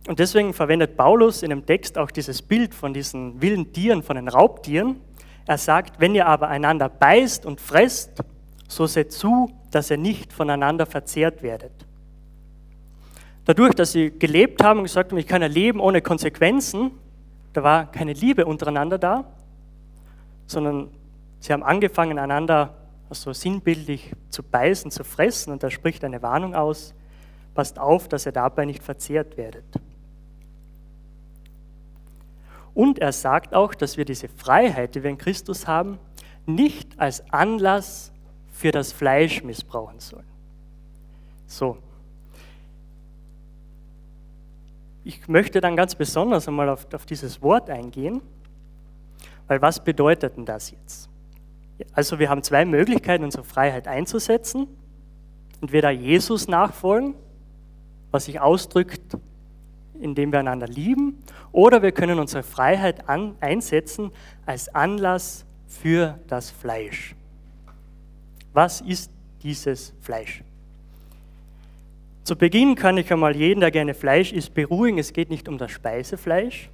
Und 0.09 0.19
deswegen 0.19 0.55
verwendet 0.55 0.97
Paulus 0.97 1.43
in 1.43 1.51
dem 1.51 1.67
Text 1.67 1.99
auch 1.99 2.11
dieses 2.11 2.43
Bild 2.43 2.75
von 2.75 2.95
diesen 2.95 3.41
wilden 3.41 3.73
Tieren, 3.73 4.03
von 4.03 4.17
den 4.17 4.29
Raubtieren. 4.29 5.01
Er 5.47 5.59
sagt, 5.59 6.01
wenn 6.01 6.15
ihr 6.15 6.27
aber 6.27 6.49
einander 6.49 6.89
beißt 6.89 7.47
und 7.47 7.61
fresst, 7.61 8.23
so 8.69 8.87
seht 8.87 9.13
zu, 9.13 9.51
dass 9.77 9.91
ihr 9.91 9.99
nicht 9.99 10.33
voneinander 10.33 10.87
verzehrt 10.87 11.43
werdet. 11.43 11.71
Dadurch, 13.45 13.75
dass 13.75 13.93
sie 13.93 14.11
gelebt 14.11 14.65
haben 14.65 14.79
und 14.79 14.85
gesagt 14.85 15.13
haben, 15.13 15.19
ich 15.19 15.27
kann 15.27 15.43
ja 15.43 15.49
leben 15.49 15.81
ohne 15.81 16.01
Konsequenzen, 16.01 16.93
da 17.53 17.63
war 17.63 17.93
keine 17.93 18.15
Liebe 18.15 18.47
untereinander 18.47 18.97
da, 18.97 19.25
sondern 20.47 20.89
sie 21.41 21.53
haben 21.53 21.63
angefangen, 21.63 22.19
einander 22.19 22.73
also 23.11 23.35
sinnbildlich 23.35 24.13
zu 24.31 24.43
beißen, 24.43 24.91
zu 24.91 25.05
fressen 25.05 25.53
und 25.53 25.63
da 25.63 25.71
spricht 25.71 26.05
eine 26.05 26.23
Warnung 26.23 26.55
aus, 26.55 26.95
passt 27.55 27.79
auf, 27.79 28.09
dass 28.09 28.25
ihr 28.25 28.33
dabei 28.33 28.65
nicht 28.65 28.83
verzehrt 28.83 29.37
werdet. 29.37 29.65
Und 32.73 32.99
er 32.99 33.13
sagt 33.13 33.55
auch, 33.55 33.75
dass 33.75 33.99
wir 33.99 34.07
diese 34.07 34.29
Freiheit, 34.29 34.95
die 34.95 35.03
wir 35.03 35.11
in 35.11 35.19
Christus 35.19 35.67
haben, 35.67 35.99
nicht 36.47 36.99
als 36.99 37.31
Anlass 37.31 38.11
für 38.57 38.73
das 38.73 38.93
Fleisch 38.93 39.43
missbrauchen 39.43 40.01
sollen. 40.01 40.27
So. 41.47 41.79
Ich 45.05 45.29
möchte 45.29 45.61
dann 45.61 45.77
ganz 45.77 45.95
besonders 45.95 46.49
einmal 46.49 46.69
auf, 46.69 46.93
auf 46.93 47.07
dieses 47.07 47.41
Wort 47.43 47.71
eingehen, 47.71 48.21
weil 49.47 49.63
was 49.63 49.83
bedeutet 49.83 50.37
denn 50.37 50.45
das 50.45 50.71
jetzt? 50.71 51.09
Also 51.93 52.19
wir 52.19 52.29
haben 52.29 52.43
zwei 52.43 52.65
Möglichkeiten, 52.65 53.23
unsere 53.23 53.45
Freiheit 53.45 53.87
einzusetzen. 53.87 54.67
Entweder 55.61 55.91
Jesus 55.91 56.49
nachfolgen, 56.49 57.15
was 58.11 58.25
sich 58.25 58.41
ausdrückt 58.41 59.17
indem 60.01 60.33
wir 60.33 60.41
einander 60.41 60.67
lieben, 60.67 61.23
oder 61.53 61.83
wir 61.83 61.93
können 61.93 62.19
unsere 62.19 62.43
Freiheit 62.43 63.09
an, 63.09 63.37
einsetzen 63.41 64.11
als 64.45 64.75
Anlass 64.75 65.45
für 65.67 66.19
das 66.29 66.51
Fleisch. 66.51 67.15
Was 68.57 68.81
ist 68.81 69.11
dieses 69.43 69.93
Fleisch? 70.01 70.43
Zu 72.25 72.37
Beginn 72.37 72.75
kann 72.75 72.97
ich 72.97 73.13
einmal 73.13 73.37
jeden, 73.37 73.61
der 73.61 73.71
gerne 73.71 73.93
Fleisch 73.93 74.33
isst, 74.33 74.55
beruhigen, 74.55 74.97
es 74.97 75.13
geht 75.13 75.29
nicht 75.29 75.47
um 75.47 75.59
das 75.59 75.73
Speisefleisch. 75.73 76.71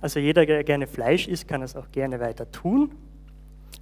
Also 0.00 0.18
jeder, 0.18 0.44
der 0.44 0.64
gerne 0.64 0.88
Fleisch 0.88 1.28
isst, 1.28 1.46
kann 1.46 1.62
es 1.62 1.76
auch 1.76 1.92
gerne 1.92 2.18
weiter 2.18 2.50
tun. 2.50 2.90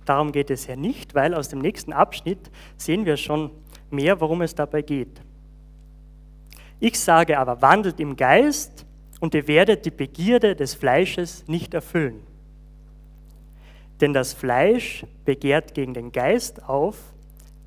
Darum 0.04 0.30
geht 0.30 0.50
es 0.50 0.66
ja 0.66 0.76
nicht, 0.76 1.14
weil 1.14 1.32
aus 1.32 1.48
dem 1.48 1.60
nächsten 1.60 1.94
Abschnitt 1.94 2.50
sehen 2.76 3.06
wir 3.06 3.16
schon 3.16 3.50
mehr, 3.90 4.20
worum 4.20 4.42
es 4.42 4.54
dabei 4.54 4.82
geht. 4.82 5.22
Ich 6.80 7.00
sage 7.00 7.38
aber, 7.38 7.62
wandelt 7.62 7.98
im 7.98 8.16
Geist 8.16 8.84
und 9.20 9.34
ihr 9.34 9.48
werdet 9.48 9.86
die 9.86 9.90
Begierde 9.90 10.54
des 10.54 10.74
Fleisches 10.74 11.48
nicht 11.48 11.72
erfüllen. 11.72 12.20
Denn 14.00 14.12
das 14.12 14.34
Fleisch 14.34 15.04
begehrt 15.24 15.74
gegen 15.74 15.94
den 15.94 16.12
Geist 16.12 16.62
auf, 16.68 16.96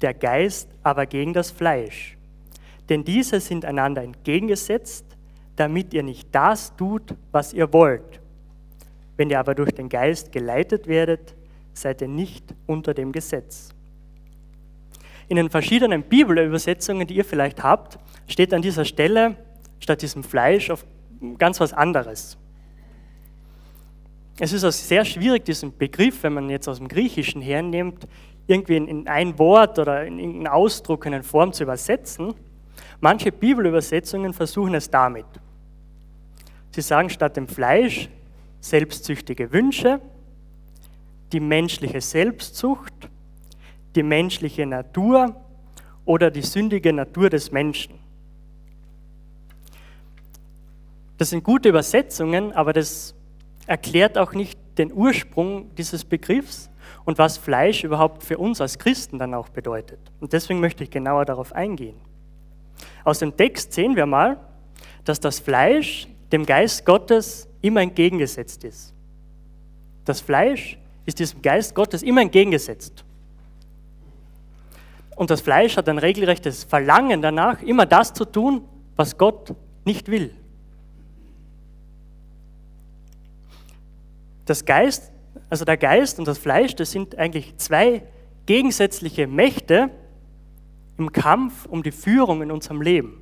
der 0.02 0.14
Geist 0.14 0.70
aber 0.84 1.06
gegen 1.06 1.34
das 1.34 1.52
Fleisch. 1.52 2.18
Denn 2.88 3.04
diese 3.04 3.40
sind 3.40 3.66
einander 3.66 4.04
entgegengesetzt, 4.04 5.06
damit 5.56 5.94
ihr 5.94 6.04
nicht 6.04 6.30
das 6.32 6.76
tut, 6.76 7.16
was 7.32 7.54
ihr 7.54 7.72
wollt. 7.74 8.20
Wenn 9.18 9.30
ihr 9.30 9.40
aber 9.40 9.56
durch 9.56 9.72
den 9.72 9.90
Geist 9.90 10.32
geleitet 10.32 10.88
werdet, 10.88 11.36
seid 11.74 12.02
ihr 12.02 12.08
nicht 12.08 12.46
unter 12.66 12.94
dem 12.94 13.12
Gesetz. 13.12 13.70
In 15.28 15.36
den 15.36 15.50
verschiedenen 15.50 16.04
Bibelübersetzungen, 16.04 17.06
die 17.06 17.16
ihr 17.16 17.26
vielleicht 17.26 17.62
habt, 17.62 18.00
steht 18.28 18.54
an 18.54 18.62
dieser 18.62 18.86
Stelle 18.86 19.36
statt 19.80 20.02
diesem 20.02 20.24
Fleisch 20.24 20.70
auf 20.70 20.86
ganz 21.38 21.60
was 21.60 21.74
anderes. 21.74 22.38
Es 24.40 24.54
ist 24.54 24.64
also 24.64 24.78
sehr 24.78 25.04
schwierig, 25.04 25.44
diesen 25.44 25.78
Begriff, 25.78 26.24
wenn 26.24 26.34
man 26.34 26.50
jetzt 26.50 26.70
aus 26.70 26.78
dem 26.78 26.88
Griechischen 26.88 27.42
hernimmt, 27.42 28.08
irgendwie 28.48 28.78
in 28.78 29.08
ein 29.08 29.38
Wort 29.38 29.78
oder 29.78 30.06
in 30.06 30.18
irgendeinen 30.18 30.48
Ausdruck, 30.48 31.06
in 31.06 31.14
eine 31.14 31.24
Form 31.24 31.52
zu 31.52 31.64
übersetzen. 31.64 32.34
Manche 33.02 33.32
Bibelübersetzungen 33.32 34.34
versuchen 34.34 34.74
es 34.76 34.90
damit. 34.90 35.26
Sie 36.72 36.82
sagen 36.82 37.10
statt 37.10 37.36
dem 37.36 37.48
Fleisch 37.48 38.10
selbstsüchtige 38.62 39.52
Wünsche, 39.52 40.00
die 41.32 41.40
menschliche 41.40 42.02
Selbstsucht, 42.02 42.94
die 43.96 44.04
menschliche 44.04 44.66
Natur 44.66 45.36
oder 46.06 46.32
die 46.32 46.42
sündige 46.42 46.94
Natur 46.94 47.30
des 47.30 47.52
Menschen. 47.52 47.96
Das 51.18 51.32
sind 51.32 51.44
gute 51.44 51.70
Übersetzungen, 51.70 52.54
aber 52.54 52.72
das 52.72 53.14
erklärt 53.70 54.18
auch 54.18 54.34
nicht 54.34 54.60
den 54.80 54.92
Ursprung 54.92 55.74
dieses 55.76 56.04
Begriffs 56.04 56.72
und 57.06 57.20
was 57.20 57.38
Fleisch 57.38 57.84
überhaupt 57.84 58.24
für 58.24 58.40
uns 58.40 58.60
als 58.62 58.80
Christen 58.80 59.20
dann 59.20 59.36
auch 59.36 59.50
bedeutet. 59.50 60.00
Und 60.20 60.34
deswegen 60.34 60.60
möchte 60.60 60.84
ich 60.84 60.90
genauer 60.90 61.26
darauf 61.26 61.54
eingehen. 61.54 61.96
Aus 63.04 63.20
dem 63.20 63.38
Text 63.38 63.74
sehen 63.74 63.96
wir 63.96 64.08
mal, 64.08 64.40
dass 65.06 65.20
das 65.20 65.40
Fleisch 65.40 66.08
dem 66.32 66.48
Geist 66.48 66.84
Gottes 66.84 67.48
immer 67.62 67.82
entgegengesetzt 67.82 68.64
ist. 68.64 68.92
Das 70.04 70.20
Fleisch 70.20 70.80
ist 71.06 71.20
diesem 71.20 71.40
Geist 71.44 71.76
Gottes 71.76 72.02
immer 72.02 72.22
entgegengesetzt. 72.22 73.06
Und 75.16 75.30
das 75.30 75.42
Fleisch 75.42 75.78
hat 75.78 75.88
ein 75.90 76.00
regelrechtes 76.00 76.64
Verlangen 76.64 77.22
danach, 77.22 77.62
immer 77.62 77.86
das 77.86 78.14
zu 78.14 78.26
tun, 78.26 78.64
was 78.96 79.16
Gott 79.16 79.54
nicht 79.86 80.08
will. 80.08 80.34
Das 84.50 84.66
Geist, 84.66 85.12
also 85.50 85.66
der 85.66 85.78
Geist 85.78 86.20
und 86.20 86.28
das 86.28 86.38
Fleisch, 86.38 86.76
das 86.76 86.92
sind 86.92 87.18
eigentlich 87.18 87.56
zwei 87.58 88.04
gegensätzliche 88.46 89.28
Mächte 89.28 89.92
im 90.98 91.12
Kampf 91.12 91.66
um 91.66 91.84
die 91.84 91.92
Führung 91.92 92.42
in 92.42 92.52
unserem 92.52 92.82
Leben. 92.82 93.22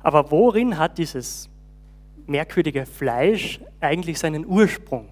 Aber 0.00 0.30
worin 0.30 0.76
hat 0.76 0.98
dieses 0.98 1.48
merkwürdige 2.26 2.84
Fleisch 2.84 3.60
eigentlich 3.80 4.18
seinen 4.18 4.44
Ursprung? 4.44 5.08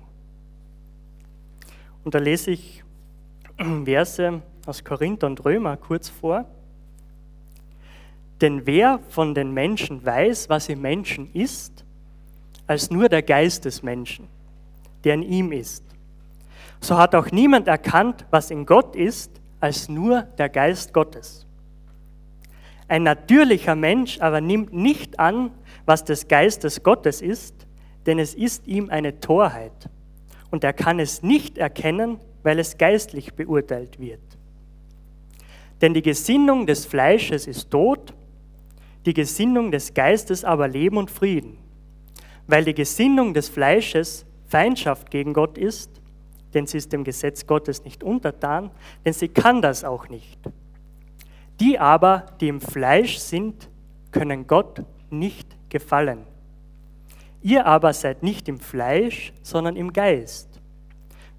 Und 2.04 2.14
da 2.14 2.18
lese 2.18 2.50
ich 2.50 2.82
Verse 3.84 4.42
aus 4.66 4.84
Korinther 4.84 5.28
und 5.28 5.44
Römer 5.44 5.76
kurz 5.76 6.08
vor. 6.08 6.44
Denn 8.40 8.66
wer 8.66 8.98
von 9.08 9.34
den 9.34 9.52
Menschen 9.52 10.04
weiß, 10.04 10.48
was 10.48 10.68
im 10.68 10.82
Menschen 10.82 11.32
ist, 11.32 11.84
als 12.66 12.90
nur 12.90 13.08
der 13.08 13.22
Geist 13.22 13.64
des 13.64 13.82
Menschen, 13.82 14.28
der 15.04 15.14
in 15.14 15.22
ihm 15.22 15.52
ist. 15.52 15.84
So 16.80 16.98
hat 16.98 17.14
auch 17.14 17.30
niemand 17.30 17.68
erkannt, 17.68 18.26
was 18.30 18.50
in 18.50 18.66
Gott 18.66 18.96
ist, 18.96 19.30
als 19.60 19.88
nur 19.88 20.22
der 20.38 20.48
Geist 20.48 20.92
Gottes. 20.92 21.46
Ein 22.88 23.04
natürlicher 23.04 23.76
Mensch 23.76 24.20
aber 24.20 24.40
nimmt 24.40 24.72
nicht 24.72 25.18
an, 25.18 25.52
was 25.86 26.04
des 26.04 26.28
Geistes 26.28 26.82
Gottes 26.82 27.22
ist, 27.22 27.54
denn 28.06 28.18
es 28.18 28.34
ist 28.34 28.66
ihm 28.66 28.90
eine 28.90 29.20
Torheit. 29.20 29.88
Und 30.50 30.64
er 30.64 30.72
kann 30.72 30.98
es 30.98 31.22
nicht 31.22 31.56
erkennen, 31.56 32.18
weil 32.42 32.58
es 32.58 32.76
geistlich 32.76 33.34
beurteilt 33.34 33.98
wird. 34.00 34.20
Denn 35.80 35.94
die 35.94 36.02
Gesinnung 36.02 36.66
des 36.66 36.84
Fleisches 36.84 37.46
ist 37.46 37.70
Tod, 37.70 38.12
die 39.06 39.14
Gesinnung 39.14 39.70
des 39.70 39.94
Geistes 39.94 40.44
aber 40.44 40.68
Leben 40.68 40.96
und 40.96 41.10
Frieden 41.10 41.61
weil 42.46 42.64
die 42.64 42.74
Gesinnung 42.74 43.34
des 43.34 43.48
Fleisches 43.48 44.26
Feindschaft 44.46 45.10
gegen 45.10 45.32
Gott 45.32 45.56
ist, 45.56 45.90
denn 46.54 46.66
sie 46.66 46.78
ist 46.78 46.92
dem 46.92 47.04
Gesetz 47.04 47.46
Gottes 47.46 47.84
nicht 47.84 48.02
untertan, 48.02 48.70
denn 49.04 49.12
sie 49.12 49.28
kann 49.28 49.62
das 49.62 49.84
auch 49.84 50.08
nicht. 50.08 50.38
Die 51.60 51.78
aber, 51.78 52.26
die 52.40 52.48
im 52.48 52.60
Fleisch 52.60 53.18
sind, 53.18 53.70
können 54.10 54.46
Gott 54.46 54.84
nicht 55.10 55.48
gefallen. 55.68 56.26
Ihr 57.40 57.66
aber 57.66 57.92
seid 57.92 58.22
nicht 58.22 58.48
im 58.48 58.60
Fleisch, 58.60 59.32
sondern 59.42 59.76
im 59.76 59.92
Geist, 59.92 60.60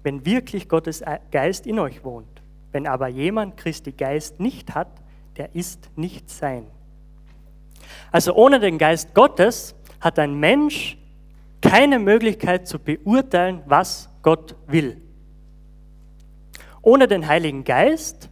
wenn 0.02 0.26
wirklich 0.26 0.68
Gottes 0.68 1.02
Geist 1.30 1.66
in 1.66 1.78
euch 1.78 2.04
wohnt. 2.04 2.42
Wenn 2.72 2.86
aber 2.86 3.08
jemand 3.08 3.56
Christi 3.56 3.92
Geist 3.92 4.40
nicht 4.40 4.74
hat, 4.74 4.88
der 5.36 5.54
ist 5.54 5.90
nicht 5.96 6.28
sein. 6.28 6.66
Also 8.10 8.34
ohne 8.34 8.60
den 8.60 8.78
Geist 8.78 9.14
Gottes 9.14 9.74
hat 10.04 10.18
ein 10.18 10.38
Mensch 10.38 10.98
keine 11.62 11.98
Möglichkeit 11.98 12.68
zu 12.68 12.78
beurteilen, 12.78 13.62
was 13.64 14.10
Gott 14.20 14.54
will. 14.66 15.00
Ohne 16.82 17.08
den 17.08 17.26
Heiligen 17.26 17.64
Geist 17.64 18.28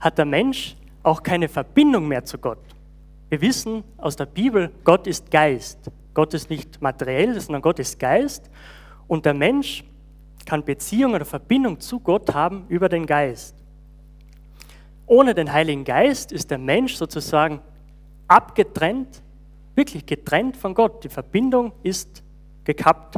hat 0.00 0.18
der 0.18 0.24
Mensch 0.24 0.74
auch 1.04 1.22
keine 1.22 1.48
Verbindung 1.48 2.08
mehr 2.08 2.24
zu 2.24 2.38
Gott. 2.38 2.58
Wir 3.28 3.40
wissen 3.40 3.84
aus 3.98 4.16
der 4.16 4.26
Bibel, 4.26 4.72
Gott 4.82 5.06
ist 5.06 5.30
Geist. 5.30 5.92
Gott 6.12 6.34
ist 6.34 6.50
nicht 6.50 6.82
materiell, 6.82 7.40
sondern 7.40 7.62
Gott 7.62 7.78
ist 7.78 8.00
Geist. 8.00 8.50
Und 9.06 9.24
der 9.24 9.34
Mensch 9.34 9.84
kann 10.44 10.64
Beziehung 10.64 11.14
oder 11.14 11.24
Verbindung 11.24 11.78
zu 11.78 12.00
Gott 12.00 12.34
haben 12.34 12.64
über 12.68 12.88
den 12.88 13.06
Geist. 13.06 13.54
Ohne 15.06 15.34
den 15.36 15.52
Heiligen 15.52 15.84
Geist 15.84 16.32
ist 16.32 16.50
der 16.50 16.58
Mensch 16.58 16.96
sozusagen 16.96 17.60
abgetrennt, 18.26 19.22
wirklich 19.74 20.06
getrennt 20.06 20.56
von 20.56 20.74
Gott. 20.74 21.04
Die 21.04 21.08
Verbindung 21.08 21.72
ist 21.82 22.22
gekappt. 22.64 23.16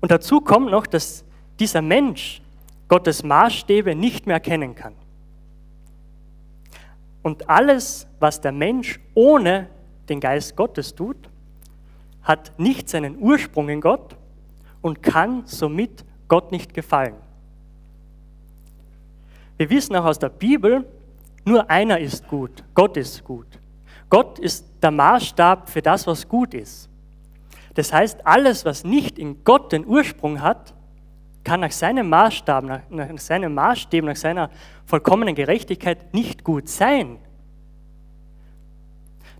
Und 0.00 0.10
dazu 0.10 0.40
kommt 0.40 0.70
noch, 0.70 0.86
dass 0.86 1.24
dieser 1.58 1.82
Mensch 1.82 2.42
Gottes 2.88 3.22
Maßstäbe 3.22 3.94
nicht 3.94 4.26
mehr 4.26 4.36
erkennen 4.36 4.74
kann. 4.74 4.94
Und 7.22 7.48
alles, 7.48 8.06
was 8.20 8.40
der 8.40 8.52
Mensch 8.52 9.00
ohne 9.14 9.68
den 10.08 10.20
Geist 10.20 10.54
Gottes 10.54 10.94
tut, 10.94 11.16
hat 12.22 12.56
nicht 12.58 12.88
seinen 12.88 13.18
Ursprung 13.18 13.68
in 13.68 13.80
Gott 13.80 14.16
und 14.80 15.02
kann 15.02 15.42
somit 15.46 16.04
Gott 16.28 16.52
nicht 16.52 16.74
gefallen. 16.74 17.14
Wir 19.56 19.70
wissen 19.70 19.96
auch 19.96 20.04
aus 20.04 20.18
der 20.18 20.28
Bibel, 20.28 20.84
nur 21.44 21.68
einer 21.70 21.98
ist 21.98 22.28
gut, 22.28 22.62
Gott 22.74 22.96
ist 22.96 23.24
gut. 23.24 23.46
Gott 24.08 24.38
ist 24.38 24.66
der 24.82 24.90
Maßstab 24.90 25.68
für 25.68 25.82
das, 25.82 26.06
was 26.06 26.28
gut 26.28 26.54
ist. 26.54 26.88
Das 27.74 27.92
heißt, 27.92 28.26
alles, 28.26 28.64
was 28.64 28.84
nicht 28.84 29.18
in 29.18 29.44
Gott 29.44 29.72
den 29.72 29.86
Ursprung 29.86 30.40
hat, 30.40 30.74
kann 31.44 31.60
nach 31.60 31.72
seinem 31.72 32.08
Maßstab, 32.08 32.64
nach, 32.64 32.80
nach 32.88 33.18
seinem 33.18 33.54
Maßstab, 33.54 34.02
nach 34.02 34.16
seiner 34.16 34.50
vollkommenen 34.86 35.34
Gerechtigkeit 35.34 36.12
nicht 36.14 36.42
gut 36.42 36.68
sein. 36.68 37.18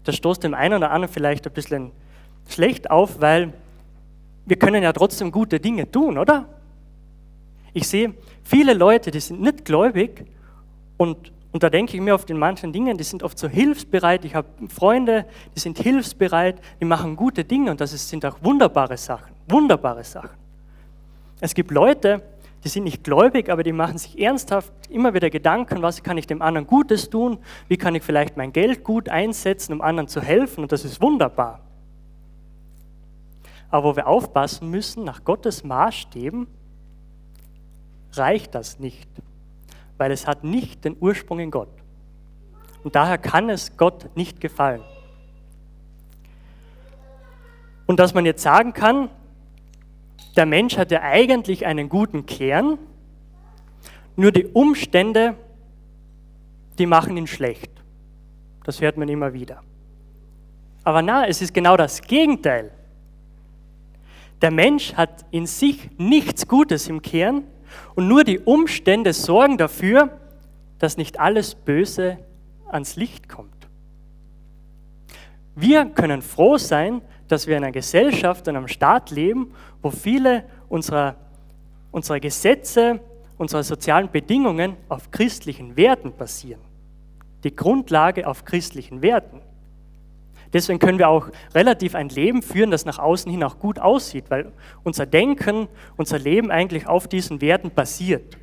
Das 0.04 0.16
stoßt 0.16 0.44
dem 0.44 0.54
einen 0.54 0.76
oder 0.76 0.90
anderen 0.92 1.12
vielleicht 1.12 1.46
ein 1.46 1.52
bisschen 1.52 1.90
schlecht 2.49 2.90
auf, 2.90 3.20
weil 3.20 3.52
wir 4.44 4.56
können 4.56 4.82
ja 4.82 4.92
trotzdem 4.92 5.32
gute 5.32 5.58
Dinge 5.58 5.90
tun, 5.90 6.16
oder? 6.16 6.49
Ich 7.73 7.88
sehe 7.88 8.14
viele 8.44 8.73
Leute, 8.73 9.11
die 9.11 9.20
sind 9.20 9.40
nicht 9.40 9.64
gläubig 9.64 10.26
und, 10.96 11.32
und 11.56 11.62
da 11.62 11.70
denke 11.70 11.96
ich 11.96 12.02
mir 12.02 12.12
oft 12.12 12.28
in 12.28 12.36
manchen 12.36 12.70
Dingen, 12.70 12.98
die 12.98 13.04
sind 13.04 13.22
oft 13.22 13.38
so 13.38 13.48
hilfsbereit. 13.48 14.26
Ich 14.26 14.34
habe 14.34 14.46
Freunde, 14.68 15.25
die 15.54 15.60
sind 15.60 15.78
hilfsbereit, 15.78 16.60
die 16.82 16.84
machen 16.84 17.16
gute 17.16 17.44
Dinge 17.44 17.70
und 17.70 17.80
das 17.80 17.92
sind 18.10 18.26
auch 18.26 18.36
wunderbare 18.42 18.98
Sachen, 18.98 19.34
wunderbare 19.48 20.04
Sachen. 20.04 20.36
Es 21.40 21.54
gibt 21.54 21.70
Leute, 21.70 22.20
die 22.62 22.68
sind 22.68 22.84
nicht 22.84 23.04
gläubig, 23.04 23.48
aber 23.48 23.62
die 23.62 23.72
machen 23.72 23.96
sich 23.96 24.20
ernsthaft 24.20 24.70
immer 24.90 25.14
wieder 25.14 25.30
Gedanken, 25.30 25.80
was 25.80 26.02
kann 26.02 26.18
ich 26.18 26.26
dem 26.26 26.42
anderen 26.42 26.66
Gutes 26.66 27.08
tun, 27.08 27.38
wie 27.68 27.78
kann 27.78 27.94
ich 27.94 28.02
vielleicht 28.02 28.36
mein 28.36 28.52
Geld 28.52 28.84
gut 28.84 29.08
einsetzen, 29.08 29.72
um 29.72 29.80
anderen 29.80 30.08
zu 30.08 30.20
helfen 30.20 30.62
und 30.62 30.72
das 30.72 30.84
ist 30.84 31.00
wunderbar. 31.00 31.60
Aber 33.70 33.88
wo 33.88 33.96
wir 33.96 34.06
aufpassen 34.06 34.70
müssen, 34.70 35.04
nach 35.04 35.25
Gottes 35.25 35.64
Maßstäben 35.64 36.48
reicht 38.12 38.54
das 38.54 38.78
nicht, 38.78 39.08
weil 39.98 40.10
es 40.10 40.26
hat 40.26 40.44
nicht 40.44 40.84
den 40.84 40.96
Ursprung 40.98 41.38
in 41.38 41.50
Gott. 41.50 41.68
Und 42.84 42.94
daher 42.94 43.18
kann 43.18 43.50
es 43.50 43.76
Gott 43.76 44.14
nicht 44.16 44.40
gefallen. 44.40 44.82
Und 47.86 48.00
dass 48.00 48.14
man 48.14 48.26
jetzt 48.26 48.42
sagen 48.42 48.72
kann, 48.72 49.11
der 50.37 50.46
Mensch 50.46 50.76
hat 50.76 50.90
ja 50.90 51.02
eigentlich 51.02 51.66
einen 51.66 51.88
guten 51.88 52.26
Kern, 52.26 52.78
nur 54.16 54.32
die 54.32 54.46
Umstände, 54.46 55.35
die 56.78 56.87
machen 56.87 57.16
ihn 57.16 57.26
schlecht. 57.26 57.70
Das 58.64 58.80
hört 58.80 58.96
man 58.96 59.09
immer 59.09 59.32
wieder. 59.32 59.62
Aber 60.85 61.02
na, 61.02 61.26
es 61.26 61.42
ist 61.42 61.54
genau 61.54 61.76
das 61.76 62.02
Gegenteil. 62.02 62.70
Der 64.42 64.50
Mensch 64.50 64.94
hat 64.94 65.24
in 65.30 65.46
sich 65.46 65.90
nichts 65.96 66.46
Gutes 66.46 66.88
im 66.88 67.00
Kern 67.00 67.44
und 67.94 68.08
nur 68.08 68.24
die 68.24 68.38
Umstände 68.38 69.12
sorgen 69.12 69.58
dafür, 69.58 70.10
dass 70.78 70.96
nicht 70.96 71.20
alles 71.20 71.54
Böse 71.54 72.18
ans 72.68 72.96
Licht 72.96 73.28
kommt. 73.28 73.50
Wir 75.54 75.86
können 75.86 76.20
froh 76.20 76.58
sein, 76.58 77.00
dass 77.28 77.46
wir 77.46 77.56
in 77.56 77.64
einer 77.64 77.72
Gesellschaft 77.72 78.46
und 78.46 78.56
einem 78.56 78.68
Staat 78.68 79.10
leben, 79.10 79.54
wo 79.82 79.90
viele 79.90 80.44
unserer, 80.68 81.16
unserer 81.90 82.20
Gesetze, 82.20 83.00
unserer 83.38 83.62
sozialen 83.62 84.10
Bedingungen 84.10 84.76
auf 84.88 85.10
christlichen 85.10 85.76
Werten 85.76 86.12
basieren. 86.12 86.60
Die 87.42 87.54
Grundlage 87.54 88.26
auf 88.26 88.44
christlichen 88.44 89.02
Werten. 89.02 89.40
Deswegen 90.52 90.78
können 90.78 90.98
wir 90.98 91.09
auch 91.09 91.28
relativ 91.54 91.94
ein 91.94 92.09
Leben 92.09 92.42
führen, 92.42 92.70
das 92.70 92.85
nach 92.85 92.98
außen 92.98 93.30
hin 93.30 93.42
auch 93.42 93.59
gut 93.59 93.78
aussieht, 93.78 94.26
weil 94.28 94.52
unser 94.85 95.06
Denken, 95.06 95.68
unser 95.96 96.18
Leben 96.18 96.50
eigentlich 96.50 96.87
auf 96.87 97.09
diesen 97.09 97.40
Werten 97.40 97.70
basiert. 97.70 98.37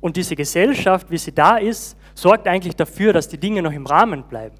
Und 0.00 0.16
diese 0.16 0.36
Gesellschaft, 0.36 1.10
wie 1.10 1.18
sie 1.18 1.32
da 1.32 1.56
ist, 1.56 1.96
sorgt 2.14 2.46
eigentlich 2.46 2.76
dafür, 2.76 3.12
dass 3.12 3.28
die 3.28 3.38
Dinge 3.38 3.62
noch 3.62 3.72
im 3.72 3.86
Rahmen 3.86 4.24
bleiben. 4.24 4.56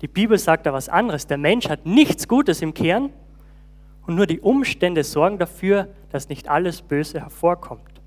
Die 0.00 0.08
Bibel 0.08 0.38
sagt 0.38 0.66
da 0.66 0.72
was 0.72 0.88
anderes. 0.88 1.26
Der 1.26 1.38
Mensch 1.38 1.68
hat 1.68 1.84
nichts 1.84 2.26
Gutes 2.26 2.62
im 2.62 2.72
Kern 2.72 3.10
und 4.06 4.14
nur 4.14 4.26
die 4.26 4.40
Umstände 4.40 5.04
sorgen 5.04 5.38
dafür, 5.38 5.88
dass 6.10 6.28
nicht 6.28 6.48
alles 6.48 6.82
Böse 6.82 7.20
hervorkommt. 7.20 8.00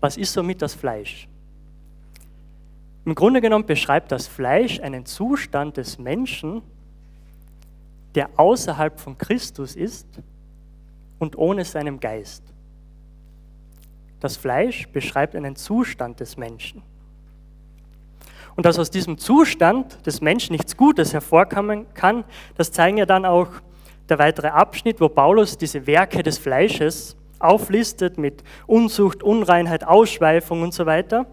Was 0.00 0.16
ist 0.16 0.32
somit 0.32 0.62
das 0.62 0.74
Fleisch? 0.74 1.28
Im 3.06 3.14
Grunde 3.14 3.40
genommen 3.40 3.66
beschreibt 3.66 4.10
das 4.10 4.26
Fleisch 4.26 4.80
einen 4.80 5.06
Zustand 5.06 5.76
des 5.76 5.96
Menschen, 5.96 6.60
der 8.16 8.30
außerhalb 8.36 8.98
von 8.98 9.16
Christus 9.16 9.76
ist 9.76 10.08
und 11.20 11.38
ohne 11.38 11.64
seinem 11.64 12.00
Geist. 12.00 12.42
Das 14.18 14.36
Fleisch 14.36 14.88
beschreibt 14.88 15.36
einen 15.36 15.54
Zustand 15.54 16.18
des 16.18 16.36
Menschen. 16.36 16.82
Und 18.56 18.66
dass 18.66 18.76
aus 18.76 18.90
diesem 18.90 19.18
Zustand 19.18 20.04
des 20.04 20.20
Menschen 20.20 20.54
nichts 20.54 20.76
Gutes 20.76 21.12
hervorkommen 21.12 21.86
kann, 21.94 22.24
das 22.56 22.72
zeigen 22.72 22.96
ja 22.96 23.06
dann 23.06 23.24
auch 23.24 23.50
der 24.08 24.18
weitere 24.18 24.48
Abschnitt, 24.48 25.00
wo 25.00 25.08
Paulus 25.08 25.56
diese 25.56 25.86
Werke 25.86 26.24
des 26.24 26.38
Fleisches 26.38 27.16
auflistet 27.38 28.18
mit 28.18 28.42
Unzucht, 28.66 29.22
Unreinheit, 29.22 29.84
Ausschweifung 29.84 30.62
und 30.62 30.74
so 30.74 30.86
weiter. 30.86 31.26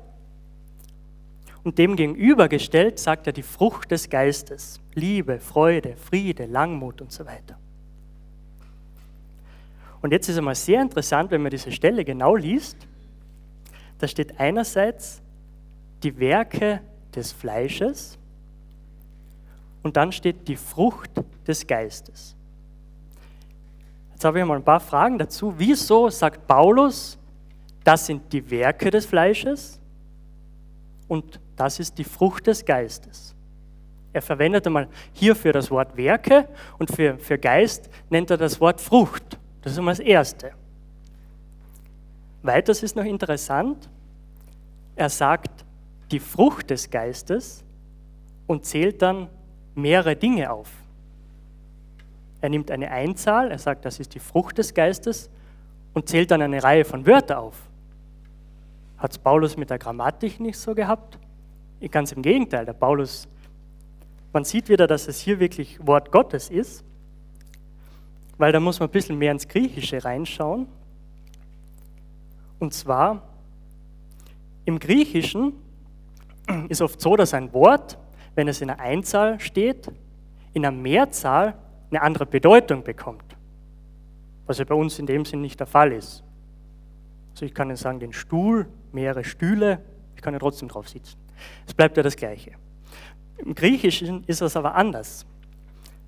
Und 1.64 1.78
dem 1.78 1.96
gegenübergestellt 1.96 3.00
sagt 3.00 3.28
er 3.28 3.34
die 3.34 3.44
Frucht 3.44 3.92
des 3.92 4.10
Geistes. 4.10 4.82
Liebe, 4.94 5.40
Freude, 5.40 5.96
Friede, 5.96 6.46
Langmut 6.46 7.02
und 7.02 7.12
so 7.12 7.26
weiter. 7.26 7.58
Und 10.02 10.12
jetzt 10.12 10.28
ist 10.28 10.38
einmal 10.38 10.56
sehr 10.56 10.82
interessant, 10.82 11.32
wenn 11.32 11.42
man 11.42 11.52
diese 11.52 11.72
Stelle 11.72 12.04
genau 12.04 12.36
liest. 12.36 12.76
Da 14.00 14.08
steht 14.08 14.38
einerseits 14.38 15.22
die 16.04 16.20
Werke 16.20 16.82
des 17.16 17.32
Fleisches 17.32 18.18
und 19.82 19.96
dann 19.96 20.12
steht 20.12 20.46
die 20.48 20.58
Frucht 20.58 21.12
des 21.48 21.66
Geistes. 21.66 22.36
Jetzt 24.12 24.26
habe 24.26 24.40
ich 24.40 24.46
mal 24.46 24.58
ein 24.58 24.64
paar 24.64 24.82
Fragen 24.82 25.18
dazu. 25.18 25.54
Wieso 25.58 26.10
sagt 26.10 26.46
Paulus, 26.48 27.18
das 27.84 28.06
sind 28.06 28.32
die 28.34 28.50
Werke 28.50 28.90
des 28.92 29.06
Fleisches 29.06 29.80
und 31.08 31.40
das 31.56 31.80
ist 31.80 31.98
die 31.98 32.04
Frucht 32.04 32.48
des 32.48 32.66
Geistes. 32.66 33.36
Er 34.14 34.22
verwendet 34.22 34.66
einmal 34.68 34.88
hierfür 35.14 35.54
das 35.54 35.72
Wort 35.72 35.98
Werke 35.98 36.48
und 36.78 36.92
für, 36.92 37.18
für 37.18 37.38
Geist 37.38 37.90
nennt 38.10 38.30
er 38.30 38.38
das 38.38 38.62
Wort 38.62 38.80
Frucht. 38.80 39.40
Das 39.62 39.72
ist 39.74 39.80
einmal 39.80 39.94
das 39.94 40.00
Erste. 40.00 40.52
Weiters 42.44 42.84
ist 42.84 42.96
noch 42.96 43.06
interessant, 43.06 43.90
er 44.96 45.10
sagt 45.10 45.66
die 46.12 46.20
Frucht 46.20 46.70
des 46.70 46.90
Geistes 46.90 47.64
und 48.46 48.66
zählt 48.66 49.02
dann 49.02 49.30
mehrere 49.74 50.16
Dinge 50.16 50.52
auf. 50.52 50.70
Er 52.42 52.50
nimmt 52.50 52.70
eine 52.70 52.92
Einzahl, 52.92 53.50
er 53.50 53.58
sagt, 53.58 53.86
das 53.86 54.00
ist 54.00 54.14
die 54.14 54.20
Frucht 54.20 54.58
des 54.58 54.74
Geistes 54.74 55.30
und 55.94 56.10
zählt 56.10 56.30
dann 56.30 56.42
eine 56.42 56.62
Reihe 56.62 56.86
von 56.86 57.08
Wörtern 57.08 57.38
auf. 57.38 57.56
Hat 58.98 59.12
es 59.12 59.18
Paulus 59.18 59.58
mit 59.58 59.70
der 59.70 59.80
Grammatik 59.80 60.40
nicht 60.40 60.58
so 60.58 60.76
gehabt? 60.76 61.18
Ganz 61.92 62.12
im 62.12 62.22
Gegenteil, 62.22 62.66
der 62.66 62.74
Paulus, 62.74 63.28
man 64.32 64.46
sieht 64.46 64.70
wieder, 64.70 64.88
dass 64.88 65.08
es 65.08 65.20
hier 65.20 65.40
wirklich 65.40 65.86
Wort 65.86 66.12
Gottes 66.12 66.50
ist, 66.50 66.84
weil 68.38 68.52
da 68.52 68.60
muss 68.60 68.80
man 68.80 68.90
ein 68.90 68.92
bisschen 68.92 69.18
mehr 69.18 69.32
ins 69.32 69.48
Griechische 69.48 70.04
reinschauen. 70.04 70.68
Und 72.60 72.74
zwar, 72.74 73.22
im 74.66 74.80
Griechischen 74.80 75.54
ist 76.70 76.82
oft 76.82 77.00
so, 77.00 77.16
dass 77.16 77.34
ein 77.34 77.54
Wort, 77.54 77.98
wenn 78.36 78.48
es 78.48 78.62
in 78.62 78.70
einer 78.70 78.80
Einzahl 78.80 79.40
steht, 79.40 79.92
in 80.54 80.66
einer 80.66 80.76
Mehrzahl 80.76 81.56
eine 81.92 82.02
andere 82.02 82.26
Bedeutung 82.26 82.84
bekommt. 82.84 83.36
Was 84.46 84.58
ja 84.58 84.66
bei 84.66 84.76
uns 84.76 84.98
in 85.00 85.06
dem 85.06 85.26
Sinn 85.26 85.42
nicht 85.42 85.60
der 85.60 85.68
Fall 85.68 85.92
ist. 85.92 86.24
Also 87.34 87.46
ich 87.46 87.54
kann 87.54 87.70
Ihnen 87.70 87.78
sagen, 87.78 88.00
den 88.00 88.14
Stuhl, 88.14 88.68
mehrere 88.92 89.24
Stühle, 89.24 89.80
ich 90.16 90.22
kann 90.22 90.34
ja 90.34 90.40
trotzdem 90.40 90.70
drauf 90.70 90.90
sitzen. 90.90 91.23
Es 91.68 91.74
bleibt 91.74 91.98
ja 91.98 92.04
das 92.04 92.16
Gleiche. 92.16 92.52
Im 93.38 93.56
Griechischen 93.56 94.24
ist 94.28 94.42
das 94.42 94.56
aber 94.56 94.76
anders. 94.76 95.26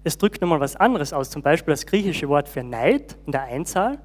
Es 0.04 0.18
drückt 0.18 0.42
nochmal 0.42 0.60
was 0.60 0.76
anderes 0.76 1.14
aus, 1.14 1.30
zum 1.30 1.42
Beispiel 1.42 1.74
das 1.74 1.86
griechische 1.86 2.30
Wort 2.30 2.48
für 2.48 2.64
Neid 2.64 3.18
in 3.26 3.32
der 3.32 3.44
Einzahl. 3.44 3.98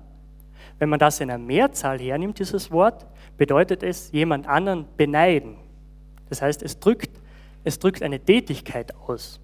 Wenn 0.78 0.88
man 0.88 0.98
das 0.98 1.20
in 1.20 1.28
der 1.28 1.38
Mehrzahl 1.38 1.98
hernimmt, 1.98 2.38
dieses 2.38 2.70
Wort, 2.70 3.06
bedeutet 3.36 3.82
es 3.82 4.10
jemand 4.12 4.46
anderen 4.48 4.86
beneiden. 4.96 5.56
Das 6.30 6.40
heißt, 6.40 6.62
es 6.62 6.80
drückt, 6.80 7.10
es 7.64 7.78
drückt 7.78 8.02
eine 8.02 8.18
Tätigkeit 8.18 8.94
aus. 8.96 9.38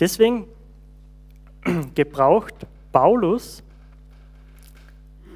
Deswegen 0.00 0.46
gebraucht 1.94 2.66
Paulus 2.92 3.62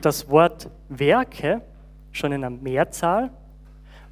das 0.01 0.29
Wort 0.29 0.69
Werke 0.89 1.63
schon 2.11 2.33
in 2.33 2.41
der 2.41 2.51
Mehrzahl, 2.51 3.31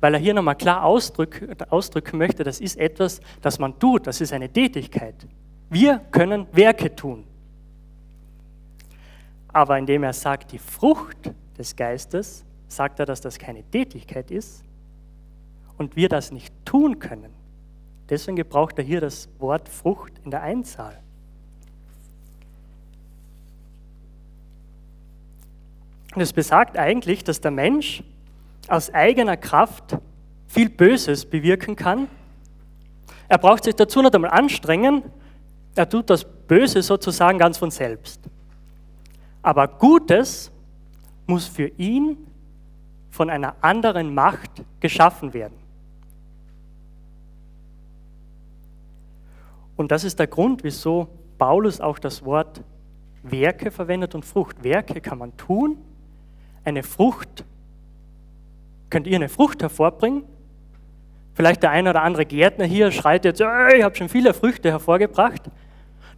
weil 0.00 0.14
er 0.14 0.20
hier 0.20 0.34
nochmal 0.34 0.56
klar 0.56 0.84
ausdrück, 0.84 1.46
ausdrücken 1.68 2.18
möchte, 2.18 2.42
das 2.42 2.60
ist 2.60 2.76
etwas, 2.78 3.20
das 3.42 3.58
man 3.58 3.78
tut, 3.78 4.06
das 4.06 4.20
ist 4.20 4.32
eine 4.32 4.48
Tätigkeit. 4.48 5.14
Wir 5.68 5.98
können 6.10 6.46
Werke 6.52 6.94
tun. 6.94 7.24
Aber 9.52 9.78
indem 9.78 10.04
er 10.04 10.12
sagt, 10.12 10.52
die 10.52 10.58
Frucht 10.58 11.32
des 11.58 11.76
Geistes, 11.76 12.44
sagt 12.68 13.00
er, 13.00 13.06
dass 13.06 13.20
das 13.20 13.38
keine 13.38 13.62
Tätigkeit 13.64 14.30
ist 14.30 14.62
und 15.76 15.96
wir 15.96 16.08
das 16.08 16.30
nicht 16.30 16.54
tun 16.64 16.98
können. 16.98 17.32
Deswegen 18.08 18.36
gebraucht 18.36 18.78
er 18.78 18.84
hier 18.84 19.00
das 19.00 19.28
Wort 19.38 19.68
Frucht 19.68 20.12
in 20.24 20.30
der 20.30 20.42
Einzahl. 20.42 20.98
Und 26.14 26.20
es 26.20 26.32
besagt 26.32 26.76
eigentlich, 26.76 27.22
dass 27.22 27.40
der 27.40 27.52
Mensch 27.52 28.02
aus 28.70 28.92
eigener 28.92 29.36
Kraft 29.36 29.98
viel 30.46 30.68
Böses 30.68 31.24
bewirken 31.24 31.76
kann. 31.76 32.08
Er 33.28 33.38
braucht 33.38 33.64
sich 33.64 33.74
dazu 33.74 34.02
nicht 34.02 34.14
einmal 34.14 34.30
anstrengen, 34.30 35.02
er 35.74 35.88
tut 35.88 36.10
das 36.10 36.24
Böse 36.24 36.82
sozusagen 36.82 37.38
ganz 37.38 37.58
von 37.58 37.70
selbst. 37.70 38.20
Aber 39.42 39.68
Gutes 39.68 40.50
muss 41.26 41.46
für 41.46 41.68
ihn 41.78 42.16
von 43.10 43.30
einer 43.30 43.54
anderen 43.60 44.14
Macht 44.14 44.50
geschaffen 44.80 45.32
werden. 45.32 45.54
Und 49.76 49.90
das 49.90 50.04
ist 50.04 50.18
der 50.18 50.26
Grund, 50.26 50.62
wieso 50.62 51.08
Paulus 51.38 51.80
auch 51.80 51.98
das 51.98 52.24
Wort 52.24 52.62
Werke 53.22 53.70
verwendet 53.70 54.14
und 54.14 54.24
Frucht. 54.24 54.62
Werke 54.62 55.00
kann 55.00 55.18
man 55.18 55.36
tun, 55.36 55.78
eine 56.64 56.82
Frucht, 56.82 57.44
könnt 58.90 59.06
ihr 59.06 59.16
eine 59.16 59.28
Frucht 59.28 59.62
hervorbringen? 59.62 60.24
Vielleicht 61.34 61.62
der 61.62 61.70
eine 61.70 61.90
oder 61.90 62.02
andere 62.02 62.26
Gärtner 62.26 62.66
hier 62.66 62.90
schreit 62.90 63.24
jetzt, 63.24 63.40
ich 63.40 63.82
habe 63.82 63.94
schon 63.94 64.08
viele 64.08 64.34
Früchte 64.34 64.70
hervorgebracht. 64.70 65.42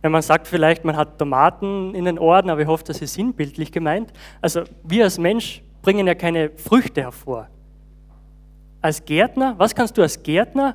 Wenn 0.00 0.10
man 0.10 0.22
sagt 0.22 0.48
vielleicht, 0.48 0.84
man 0.84 0.96
hat 0.96 1.18
Tomaten 1.18 1.94
in 1.94 2.06
den 2.06 2.18
Orden, 2.18 2.50
aber 2.50 2.60
ich 2.60 2.66
hoffe, 2.66 2.82
das 2.84 3.00
ist 3.00 3.14
sinnbildlich 3.14 3.70
gemeint. 3.70 4.12
Also 4.40 4.64
wir 4.82 5.04
als 5.04 5.18
Mensch 5.18 5.62
bringen 5.82 6.06
ja 6.08 6.14
keine 6.14 6.50
Früchte 6.50 7.02
hervor. 7.02 7.46
Als 8.80 9.04
Gärtner, 9.04 9.54
was 9.58 9.76
kannst 9.76 9.96
du 9.96 10.02
als 10.02 10.20
Gärtner 10.22 10.74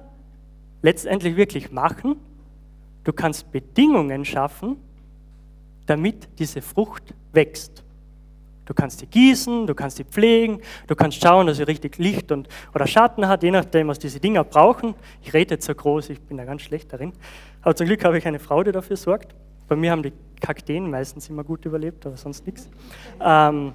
letztendlich 0.81 1.35
wirklich 1.35 1.71
machen? 1.71 2.15
Du 3.03 3.11
kannst 3.11 3.51
Bedingungen 3.51 4.23
schaffen, 4.23 4.77
damit 5.87 6.29
diese 6.39 6.61
Frucht 6.61 7.13
wächst. 7.33 7.83
Du 8.67 8.73
kannst 8.73 8.99
sie 8.99 9.07
gießen, 9.07 9.65
du 9.65 9.73
kannst 9.73 9.95
sie 9.95 10.03
pflegen, 10.03 10.59
du 10.87 10.95
kannst 10.95 11.21
schauen, 11.21 11.47
dass 11.47 11.55
sie 11.55 11.63
richtig 11.63 11.97
Licht 11.97 12.33
und, 12.33 12.49
oder 12.75 12.85
Schatten 12.85 13.25
hat, 13.27 13.41
je 13.41 13.51
nachdem, 13.51 13.87
was 13.87 13.97
diese 13.97 14.19
Dinger 14.19 14.43
brauchen. 14.43 14.93
Ich 15.23 15.33
rede 15.33 15.55
jetzt 15.55 15.65
so 15.65 15.73
groß, 15.73 16.09
ich 16.09 16.19
bin 16.19 16.35
da 16.35 16.43
ganz 16.43 16.63
schlecht 16.63 16.91
darin. 16.91 17.13
Aber 17.61 17.75
zum 17.75 17.87
Glück 17.87 18.03
habe 18.03 18.17
ich 18.17 18.27
eine 18.27 18.39
Frau, 18.39 18.63
die 18.63 18.73
dafür 18.73 18.97
sorgt. 18.97 19.33
Bei 19.69 19.77
mir 19.77 19.91
haben 19.91 20.03
die 20.03 20.11
Kakteen 20.41 20.89
meistens 20.89 21.29
immer 21.29 21.45
gut 21.45 21.63
überlebt, 21.63 22.05
aber 22.05 22.17
sonst 22.17 22.45
nichts. 22.45 22.69
Ähm, 23.21 23.73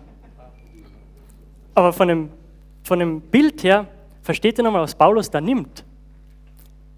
aber 1.74 1.92
von 1.94 2.08
dem, 2.08 2.28
von 2.82 2.98
dem 2.98 3.22
Bild 3.22 3.64
her, 3.64 3.86
versteht 4.20 4.58
ihr 4.58 4.64
nochmal, 4.64 4.82
was 4.82 4.94
Paulus 4.94 5.30
da 5.30 5.40
nimmt? 5.40 5.84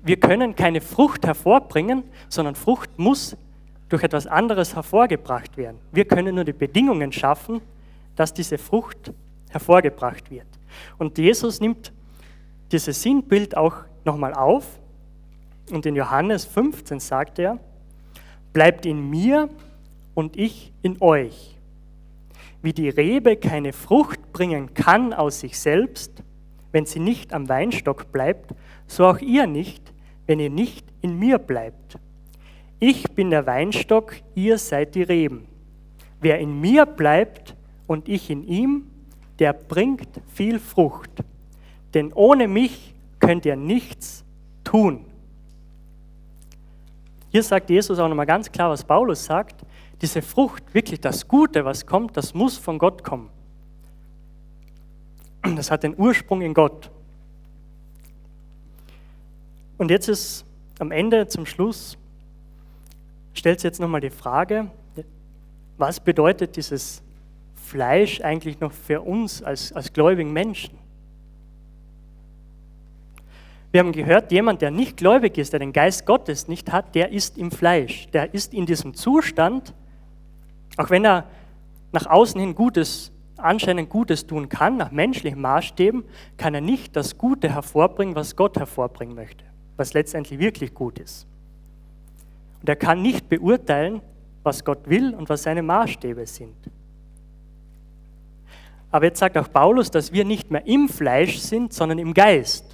Wir 0.03 0.17
können 0.17 0.57
keine 0.57 0.81
Frucht 0.81 1.25
hervorbringen, 1.25 2.03
sondern 2.29 2.57
Frucht 2.57 2.91
muss 2.99 3.37
durch 3.89 4.03
etwas 4.03 4.27
anderes 4.27 4.75
hervorgebracht 4.75 5.57
werden. 5.57 5.79
Wir 5.93 6.05
können 6.07 6.35
nur 6.35 6.45
die 6.45 6.53
Bedingungen 6.53 7.13
schaffen, 7.13 7.61
dass 8.17 8.35
diese 8.35 8.59
Frucht 8.59 9.13
hervorgebracht 9.51 10.31
wird. 10.31 10.47
Und 10.99 11.19
Jesus 11.19 11.61
nimmt 11.61 11.93
dieses 12.73 13.03
Sinnbild 13.03 13.57
auch 13.57 13.77
nochmal 14.05 14.35
auf 14.35 14.81
und 15.71 15.87
in 15.87 15.97
Johannes 15.97 16.45
15 16.45 17.01
sagt 17.01 17.39
er, 17.39 17.59
bleibt 18.53 18.87
in 18.87 19.09
mir 19.09 19.49
und 20.15 20.37
ich 20.37 20.73
in 20.83 21.01
euch. 21.01 21.57
Wie 22.63 22.73
die 22.73 22.89
Rebe 22.89 23.37
keine 23.37 23.73
Frucht 23.73 24.33
bringen 24.33 24.75
kann 24.75 25.13
aus 25.13 25.41
sich 25.41 25.59
selbst, 25.59 26.23
wenn 26.73 26.87
sie 26.87 27.01
nicht 27.01 27.33
am 27.33 27.49
Weinstock 27.49 28.11
bleibt, 28.11 28.55
so 28.87 29.07
auch 29.07 29.19
ihr 29.19 29.47
nicht, 29.47 29.93
wenn 30.27 30.41
ihr 30.41 30.51
nicht 30.51 30.87
in 31.01 31.19
mir 31.19 31.39
bleibt. 31.39 31.99
Ich 32.81 33.13
bin 33.13 33.31
der 33.31 33.47
Weinstock, 33.47 34.17
ihr 34.35 34.59
seid 34.59 34.95
die 34.95 35.03
Reben. 35.03 35.47
Wer 36.21 36.39
in 36.39 36.61
mir 36.61 36.87
bleibt 36.87 37.55
und 37.87 38.09
ich 38.09 38.31
in 38.31 38.45
ihm, 38.45 38.87
der 39.39 39.53
bringt 39.53 40.09
viel 40.33 40.59
Frucht. 40.59 41.11
Denn 41.93 42.13
ohne 42.13 42.49
mich 42.49 42.95
könnt 43.19 43.47
ihr 43.47 43.57
nichts 43.57 44.25
tun. 44.63 45.05
Hier 47.31 47.43
sagt 47.43 47.71
Jesus 47.71 47.99
auch 47.99 48.09
nochmal 48.09 48.27
ganz 48.27 48.51
klar, 48.51 48.71
was 48.71 48.85
Paulus 48.85 49.25
sagt. 49.25 49.65
Diese 50.01 50.23
Frucht, 50.23 50.73
wirklich 50.73 51.01
das 51.01 51.27
Gute, 51.27 51.65
was 51.65 51.87
kommt, 51.87 52.17
das 52.17 52.35
muss 52.35 52.57
von 52.57 52.79
Gott 52.79 53.03
kommen. 53.03 53.29
Das 55.43 55.71
hat 55.71 55.83
den 55.83 55.99
Ursprung 55.99 56.43
in 56.43 56.55
Gott. 56.55 56.91
Und 59.77 59.91
jetzt 59.91 60.09
ist 60.09 60.45
am 60.79 60.91
Ende, 60.91 61.27
zum 61.29 61.45
Schluss, 61.45 61.99
stellt 63.35 63.61
sich 63.61 63.69
jetzt 63.69 63.81
nochmal 63.81 64.01
die 64.01 64.11
Frage, 64.11 64.71
was 65.77 66.01
bedeutet 66.01 66.57
dieses 66.57 67.03
Fleisch 67.65 68.21
eigentlich 68.21 68.61
noch 68.61 68.73
für 68.73 69.01
uns 69.01 69.43
als, 69.43 69.73
als 69.73 69.93
gläubigen 69.93 70.33
Menschen? 70.33 70.79
Wir 73.73 73.81
haben 73.81 73.91
gehört, 73.91 74.31
jemand, 74.31 74.63
der 74.63 74.71
nicht 74.71 74.97
gläubig 74.97 75.37
ist, 75.37 75.53
der 75.53 75.59
den 75.59 75.73
Geist 75.73 76.07
Gottes 76.07 76.47
nicht 76.47 76.71
hat, 76.71 76.95
der 76.95 77.11
ist 77.11 77.37
im 77.39 77.51
Fleisch. 77.51 78.07
Der 78.13 78.33
ist 78.33 78.55
in 78.55 78.67
diesem 78.67 78.95
Zustand, 78.95 79.75
auch 80.77 80.91
wenn 80.91 81.05
er 81.05 81.25
nach 81.91 82.07
außen 82.07 82.41
hin 82.41 82.55
Gutes, 82.55 83.11
anscheinend 83.37 83.91
Gutes 83.91 84.29
tun 84.29 84.49
kann, 84.49 84.77
nach 84.77 84.93
menschlichen 84.93 85.41
Maßstäben, 85.41 86.05
kann 86.37 86.55
er 86.55 86.61
nicht 86.61 86.95
das 86.95 87.19
Gute 87.19 87.53
hervorbringen, 87.53 88.15
was 88.15 88.37
Gott 88.37 88.57
hervorbringen 88.59 89.17
möchte, 89.17 89.45
was 89.77 89.93
letztendlich 89.93 90.39
wirklich 90.39 90.73
gut 90.73 91.01
ist. 91.01 91.27
Und 92.61 92.69
er 92.69 92.77
kann 92.77 93.03
nicht 93.03 93.29
beurteilen, 93.29 94.03
was 94.45 94.65
Gott 94.65 94.89
will 94.89 95.15
und 95.15 95.29
was 95.29 95.43
seine 95.43 95.63
Maßstäbe 95.63 96.27
sind. 96.27 96.55
Aber 98.95 99.07
jetzt 99.07 99.19
sagt 99.19 99.37
auch 99.37 99.53
Paulus, 99.53 99.91
dass 99.91 100.13
wir 100.13 100.25
nicht 100.25 100.53
mehr 100.53 100.65
im 100.69 100.89
Fleisch 100.89 101.39
sind, 101.39 101.73
sondern 101.73 101.99
im 101.99 102.15
Geist. 102.15 102.65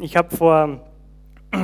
Ich 0.00 0.16
habe 0.16 0.34
vor 0.34 0.80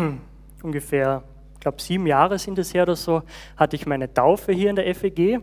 ungefähr, 0.63 1.23
ich 1.55 1.61
glaube 1.61 1.81
sieben 1.81 2.07
Jahre 2.07 2.39
sind 2.39 2.59
es 2.59 2.75
her 2.75 2.83
oder 2.83 2.95
so, 2.95 3.23
hatte 3.57 3.75
ich 3.75 3.87
meine 3.87 4.13
Taufe 4.13 4.53
hier 4.53 4.69
in 4.69 4.77
der 4.77 4.95
FEG. 4.95 5.41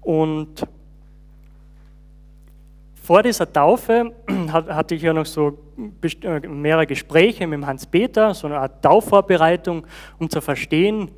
Und 0.00 0.66
vor 3.02 3.22
dieser 3.22 3.52
Taufe 3.52 4.14
hatte 4.50 4.94
ich 4.94 5.02
ja 5.02 5.12
noch 5.12 5.26
so 5.26 5.58
äh, 6.22 6.48
mehrere 6.48 6.86
Gespräche 6.86 7.46
mit 7.46 7.66
Hans-Peter, 7.66 8.32
so 8.32 8.46
eine 8.46 8.60
Art 8.60 8.82
Taufvorbereitung, 8.82 9.86
um 10.18 10.30
zu 10.30 10.40
verstehen, 10.40 11.10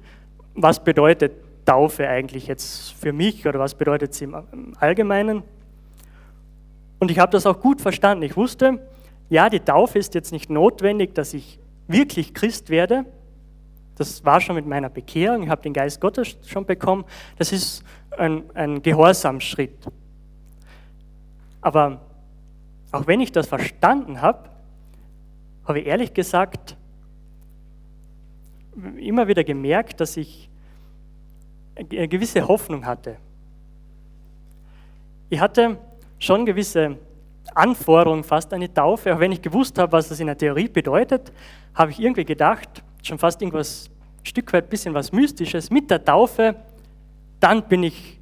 was 0.55 0.83
bedeutet 0.83 1.33
Taufe 1.65 2.09
eigentlich 2.09 2.47
jetzt 2.47 2.93
für 2.95 3.13
mich 3.13 3.47
oder 3.47 3.59
was 3.59 3.75
bedeutet 3.75 4.15
sie 4.15 4.25
im 4.25 4.75
Allgemeinen. 4.79 5.43
Und 6.99 7.11
ich 7.11 7.19
habe 7.19 7.33
das 7.33 7.47
auch 7.47 7.61
gut 7.61 7.81
verstanden. 7.81 8.23
Ich 8.25 8.37
wusste, 8.37 8.81
ja, 9.29 9.49
die 9.49 9.61
Taufe 9.61 9.99
ist 9.99 10.15
jetzt 10.15 10.33
nicht 10.33 10.51
notwendig, 10.51 11.15
dass 11.15 11.35
ich 11.35 11.59
wirklich 11.87 12.35
Christ 12.35 12.71
werde. 12.71 13.05
Das 13.97 14.25
war 14.25 14.41
schon 14.41 14.57
mit 14.57 14.67
meiner 14.67 14.89
Bekehrung. 14.89 15.45
Ich 15.45 15.49
habe 15.49 15.63
den 15.63 15.73
Geist 15.73 16.01
Gottes 16.01 16.37
schon 16.47 16.65
bekommen. 16.67 17.05
Das 17.37 17.53
ist 17.53 17.85
ein, 18.17 18.43
ein 18.55 18.83
Gehorsamsschritt. 18.83 19.87
Aber 21.61 22.01
auch 22.93 23.07
wenn 23.07 23.21
ich 23.21 23.33
das 23.33 23.47
verstanden 23.47 24.21
habe, 24.21 24.49
habe 25.65 25.81
ich 25.81 25.87
ehrlich 25.87 26.15
gesagt 26.15 26.77
immer 28.99 29.29
wieder 29.29 29.45
gemerkt, 29.45 30.01
dass 30.01 30.16
ich 30.16 30.49
eine 31.75 32.09
gewisse 32.09 32.47
Hoffnung 32.47 32.85
hatte. 32.85 33.16
Ich 35.29 35.40
hatte 35.40 35.79
schon 36.19 36.45
gewisse 36.45 36.97
Anforderungen 37.55 38.25
fast 38.25 38.53
an 38.53 38.61
die 38.61 38.69
Taufe, 38.69 39.14
auch 39.14 39.21
wenn 39.21 39.33
ich 39.33 39.43
gewusst 39.43 39.79
habe, 39.79 39.93
was 39.93 40.09
das 40.09 40.21
in 40.21 40.27
der 40.27 40.37
Theorie 40.37 40.69
bedeutet, 40.69 41.33
habe 41.75 41.90
ich 41.90 42.01
irgendwie 42.01 42.25
gedacht, 42.25 42.83
schon 43.03 43.19
fast 43.19 43.40
irgendwas, 43.40 43.88
ein 44.23 44.27
Stück 44.27 44.53
weit 44.53 44.64
ein 44.64 44.71
bisschen 44.71 44.95
was 44.95 45.12
Mystisches, 45.12 45.71
mit 45.71 45.90
der 45.90 46.05
Taufe, 46.05 46.57
dann 47.40 47.62
bin 47.66 47.83
ich, 47.83 48.19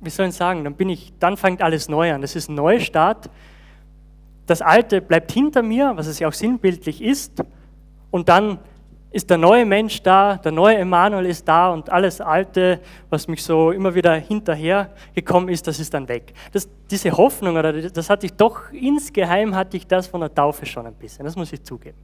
wie 0.00 0.10
soll 0.10 0.28
ich 0.28 0.34
sagen, 0.34 0.64
dann 0.64 0.74
bin 0.74 0.88
ich, 0.88 1.12
dann 1.18 1.36
fängt 1.36 1.60
alles 1.60 1.88
neu 1.88 2.12
an. 2.12 2.22
Das 2.22 2.36
ist 2.36 2.48
ein 2.48 2.54
Neustart. 2.54 3.28
Das 4.46 4.62
Alte 4.62 5.00
bleibt 5.00 5.32
hinter 5.32 5.62
mir, 5.62 5.92
was 5.96 6.06
es 6.06 6.18
ja 6.20 6.28
auch 6.28 6.32
sinnbildlich 6.32 7.02
ist, 7.02 7.42
und 8.10 8.28
dann 8.28 8.58
ist 9.12 9.28
der 9.28 9.38
neue 9.38 9.66
Mensch 9.66 10.02
da, 10.02 10.36
der 10.36 10.52
neue 10.52 10.76
Emanuel 10.76 11.26
ist 11.26 11.46
da 11.46 11.70
und 11.70 11.90
alles 11.90 12.20
Alte, 12.20 12.80
was 13.08 13.26
mich 13.26 13.42
so 13.42 13.72
immer 13.72 13.92
wieder 13.94 14.14
hinterher 14.14 14.90
gekommen 15.14 15.48
ist, 15.48 15.66
das 15.66 15.80
ist 15.80 15.92
dann 15.92 16.08
weg. 16.08 16.32
Das, 16.52 16.68
diese 16.88 17.10
Hoffnung, 17.10 17.56
oder 17.56 17.72
das 17.72 18.08
hatte 18.08 18.26
ich 18.26 18.32
doch 18.34 18.70
insgeheim, 18.72 19.54
hatte 19.54 19.76
ich 19.76 19.86
das 19.86 20.06
von 20.06 20.20
der 20.20 20.32
Taufe 20.32 20.64
schon 20.64 20.86
ein 20.86 20.94
bisschen, 20.94 21.24
das 21.24 21.34
muss 21.34 21.52
ich 21.52 21.62
zugeben. 21.64 21.98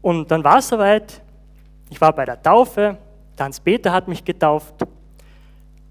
Und 0.00 0.30
dann 0.30 0.42
war 0.42 0.58
es 0.58 0.68
soweit, 0.68 1.20
ich 1.90 2.00
war 2.00 2.14
bei 2.14 2.24
der 2.24 2.40
Taufe, 2.40 2.96
der 3.38 3.44
Hans-Peter 3.44 3.92
hat 3.92 4.08
mich 4.08 4.24
getauft, 4.24 4.74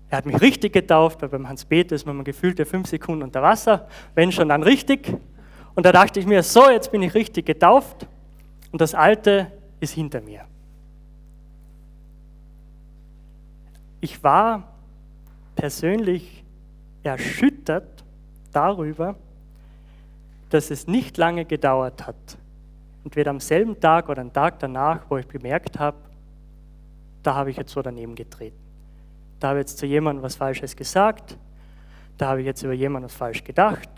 er 0.10 0.17
hat 0.17 0.26
mich 0.26 0.41
richtig 0.41 0.74
getauft, 0.74 1.21
weil 1.21 1.30
beim 1.30 1.47
Hans-Peter 1.47 1.95
ist 1.95 2.06
man 2.06 2.24
gefühlte 2.24 2.65
fünf 2.65 2.88
Sekunden 2.88 3.24
unter 3.24 3.41
Wasser, 3.43 3.88
wenn 4.15 4.32
schon 4.32 4.50
dann 4.50 4.63
richtig. 4.63 5.15
Und 5.76 5.86
da 5.86 5.91
dachte 5.91 6.19
ich 6.19 6.26
mir, 6.26 6.41
so, 6.43 6.69
jetzt 6.69 6.91
bin 6.91 7.02
ich 7.04 7.13
richtig 7.13 7.45
getauft 7.45 8.08
und 8.71 8.81
das 8.81 8.93
Alte 8.95 9.51
ist 9.79 9.93
hinter 9.93 10.21
mir. 10.21 10.45
Ich 13.99 14.23
war 14.23 14.63
persönlich 15.55 16.43
erschüttert 17.03 18.03
darüber, 18.51 19.15
dass 20.49 20.71
es 20.71 20.88
nicht 20.88 21.17
lange 21.17 21.45
gedauert 21.45 22.05
hat, 22.07 22.15
entweder 23.03 23.31
am 23.31 23.39
selben 23.39 23.79
Tag 23.79 24.10
oder 24.10 24.21
am 24.21 24.34
Tag 24.34 24.60
danach, 24.60 25.01
wo 25.10 25.17
ich 25.17 25.27
bemerkt 25.27 25.79
habe, 25.79 25.97
da 27.23 27.36
habe 27.36 27.51
ich 27.51 27.57
jetzt 27.57 27.71
so 27.71 27.81
daneben 27.81 28.15
getreten. 28.15 28.57
Da 29.39 29.49
habe 29.49 29.60
ich 29.60 29.63
jetzt 29.63 29.77
zu 29.77 29.86
jemandem 29.86 30.23
was 30.23 30.36
Falsches 30.36 30.75
gesagt, 30.75 31.38
da 32.17 32.29
habe 32.29 32.41
ich 32.41 32.45
jetzt 32.45 32.63
über 32.63 32.73
jemanden 32.73 33.05
was 33.05 33.15
falsch 33.15 33.43
gedacht. 33.43 33.89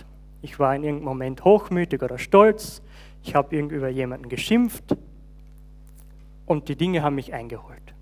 Ich 0.41 0.59
war 0.59 0.75
in 0.75 0.83
irgendeinem 0.83 1.05
Moment 1.05 1.43
hochmütig 1.43 2.01
oder 2.01 2.17
stolz, 2.17 2.81
ich 3.23 3.35
habe 3.35 3.57
über 3.57 3.87
jemanden 3.87 4.29
geschimpft 4.29 4.95
und 6.45 6.67
die 6.67 6.75
Dinge 6.75 7.03
haben 7.03 7.15
mich 7.15 7.33
eingeholt. 7.33 7.95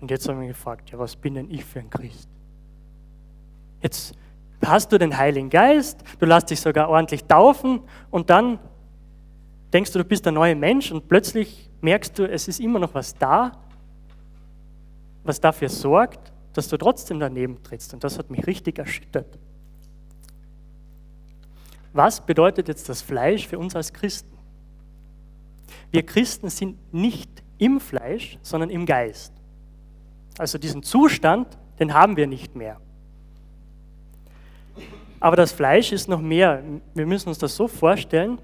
Und 0.00 0.10
jetzt 0.10 0.28
habe 0.28 0.38
ich 0.38 0.48
mich 0.48 0.56
gefragt, 0.56 0.90
ja, 0.90 0.98
was 0.98 1.16
bin 1.16 1.34
denn 1.34 1.50
ich 1.50 1.64
für 1.64 1.80
ein 1.80 1.90
Christ? 1.90 2.28
Jetzt 3.82 4.14
hast 4.64 4.92
du 4.92 4.98
den 4.98 5.16
Heiligen 5.16 5.50
Geist, 5.50 6.02
du 6.18 6.26
lässt 6.26 6.50
dich 6.50 6.60
sogar 6.60 6.88
ordentlich 6.88 7.24
taufen 7.24 7.80
und 8.10 8.30
dann 8.30 8.58
denkst 9.72 9.92
du, 9.92 9.98
du 9.98 10.04
bist 10.04 10.24
der 10.24 10.32
neue 10.32 10.54
Mensch 10.54 10.90
und 10.90 11.08
plötzlich 11.08 11.70
merkst 11.82 12.18
du, 12.18 12.28
es 12.28 12.48
ist 12.48 12.60
immer 12.60 12.78
noch 12.78 12.94
was 12.94 13.14
da, 13.14 13.52
was 15.22 15.40
dafür 15.40 15.68
sorgt, 15.68 16.32
dass 16.54 16.68
du 16.68 16.78
trotzdem 16.78 17.20
daneben 17.20 17.62
trittst. 17.62 17.92
Und 17.92 18.02
das 18.02 18.18
hat 18.18 18.30
mich 18.30 18.46
richtig 18.46 18.78
erschüttert 18.78 19.38
was 21.96 22.20
bedeutet 22.20 22.68
jetzt 22.68 22.88
das 22.88 23.02
Fleisch 23.02 23.46
für 23.46 23.58
uns 23.58 23.74
als 23.74 23.92
Christen? 23.92 24.36
Wir 25.90 26.04
Christen 26.04 26.50
sind 26.50 26.76
nicht 26.92 27.30
im 27.58 27.80
Fleisch, 27.80 28.38
sondern 28.42 28.70
im 28.70 28.86
Geist. 28.86 29.32
Also 30.38 30.58
diesen 30.58 30.82
Zustand, 30.82 31.56
den 31.78 31.94
haben 31.94 32.16
wir 32.16 32.26
nicht 32.26 32.54
mehr. 32.54 32.78
Aber 35.20 35.36
das 35.36 35.52
Fleisch 35.52 35.92
ist 35.92 36.08
noch 36.08 36.20
mehr. 36.20 36.62
Wir 36.94 37.06
müssen 37.06 37.30
uns 37.30 37.38
das 37.38 37.56
so 37.56 37.66
vorstellen, 37.68 38.38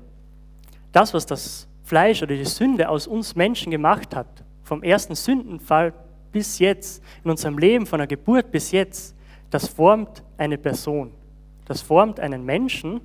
das, 0.91 1.13
was 1.13 1.27
das 1.27 1.69
Fleisch 1.85 2.23
oder 2.23 2.35
die 2.35 2.45
Sünde 2.45 2.89
aus 2.89 3.07
uns 3.07 3.35
Menschen 3.35 3.71
gemacht 3.71 4.17
hat, 4.17 4.43
vom 4.63 4.83
ersten 4.83 5.15
Sündenfall 5.15 5.93
bis 6.31 6.59
jetzt, 6.59 7.03
in 7.23 7.31
unserem 7.31 7.59
Leben, 7.59 7.85
von 7.85 7.99
der 7.99 8.07
Geburt 8.07 8.51
bis 8.51 8.71
jetzt, 8.71 9.15
das 9.51 9.69
formt 9.69 10.23
eine 10.39 10.57
Person. 10.57 11.13
Das 11.67 11.83
formt 11.83 12.19
einen 12.19 12.45
Menschen 12.45 13.01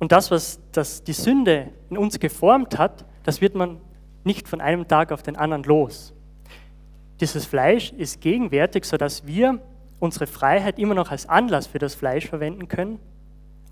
und 0.00 0.12
das, 0.12 0.30
was 0.30 0.60
das, 0.72 1.04
die 1.04 1.12
Sünde 1.12 1.68
in 1.90 1.98
uns 1.98 2.18
geformt 2.18 2.78
hat, 2.78 3.04
das 3.22 3.40
wird 3.40 3.54
man 3.54 3.78
nicht 4.24 4.48
von 4.48 4.60
einem 4.60 4.88
Tag 4.88 5.12
auf 5.12 5.22
den 5.22 5.36
anderen 5.36 5.62
los. 5.62 6.14
Dieses 7.20 7.44
Fleisch 7.44 7.92
ist 7.92 8.20
gegenwärtig, 8.20 8.86
sodass 8.86 9.26
wir 9.26 9.60
unsere 9.98 10.26
Freiheit 10.26 10.78
immer 10.78 10.94
noch 10.94 11.10
als 11.10 11.28
Anlass 11.28 11.66
für 11.66 11.78
das 11.78 11.94
Fleisch 11.94 12.26
verwenden 12.26 12.66
können, 12.66 12.98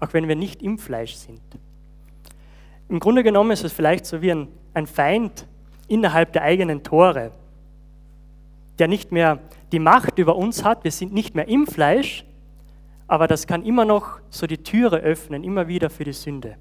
auch 0.01 0.13
wenn 0.13 0.29
wir 0.29 0.37
nicht 0.37 0.63
im 0.63 0.79
Fleisch 0.79 1.15
sind. 1.15 1.41
Im 2.91 3.01
Grunde 3.01 3.23
genommen 3.23 3.51
ist 3.51 3.65
es 3.65 3.73
vielleicht 3.73 4.05
so 4.05 4.21
wie 4.21 4.33
ein, 4.33 4.49
ein 4.75 4.87
Feind 4.87 5.47
innerhalb 5.89 6.35
der 6.35 6.43
eigenen 6.43 6.83
Tore, 6.83 7.33
der 8.79 8.89
nicht 8.89 9.13
mehr 9.13 9.41
die 9.73 9.79
Macht 9.79 10.19
über 10.19 10.37
uns 10.37 10.63
hat. 10.63 10.85
Wir 10.85 10.93
sind 10.93 11.15
nicht 11.15 11.35
mehr 11.35 11.49
im 11.49 11.67
Fleisch, 11.67 12.25
aber 13.09 13.27
das 13.27 13.47
kann 13.47 13.65
immer 13.65 13.87
noch 13.87 14.21
so 14.29 14.47
die 14.47 14.59
Türe 14.59 14.99
öffnen, 14.99 15.43
immer 15.43 15.67
wieder 15.67 15.89
für 15.89 16.05
die 16.05 16.13
Sünde. 16.13 16.57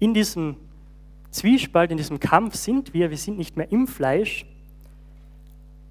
In 0.00 0.14
diesem 0.14 0.56
Zwiespalt, 1.30 1.90
in 1.90 1.98
diesem 1.98 2.18
Kampf 2.18 2.56
sind 2.56 2.94
wir, 2.94 3.10
wir 3.10 3.18
sind 3.18 3.36
nicht 3.36 3.56
mehr 3.56 3.70
im 3.70 3.86
Fleisch, 3.86 4.46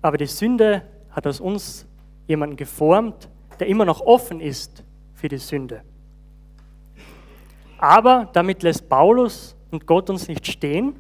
aber 0.02 0.18
die 0.18 0.26
Sünde 0.26 0.82
hat 1.12 1.28
aus 1.28 1.40
uns 1.40 1.86
jemanden 2.28 2.58
geformt, 2.58 3.30
der 3.60 3.68
immer 3.68 3.86
noch 3.86 4.02
offen 4.02 4.42
ist 4.42 4.84
für 5.14 5.28
die 5.28 5.38
Sünde. 5.38 5.84
Aber 7.78 8.30
damit 8.34 8.64
lässt 8.64 8.90
Paulus 8.90 9.56
und 9.70 9.86
Gott 9.86 10.10
uns 10.10 10.28
nicht 10.28 10.46
stehen, 10.48 10.96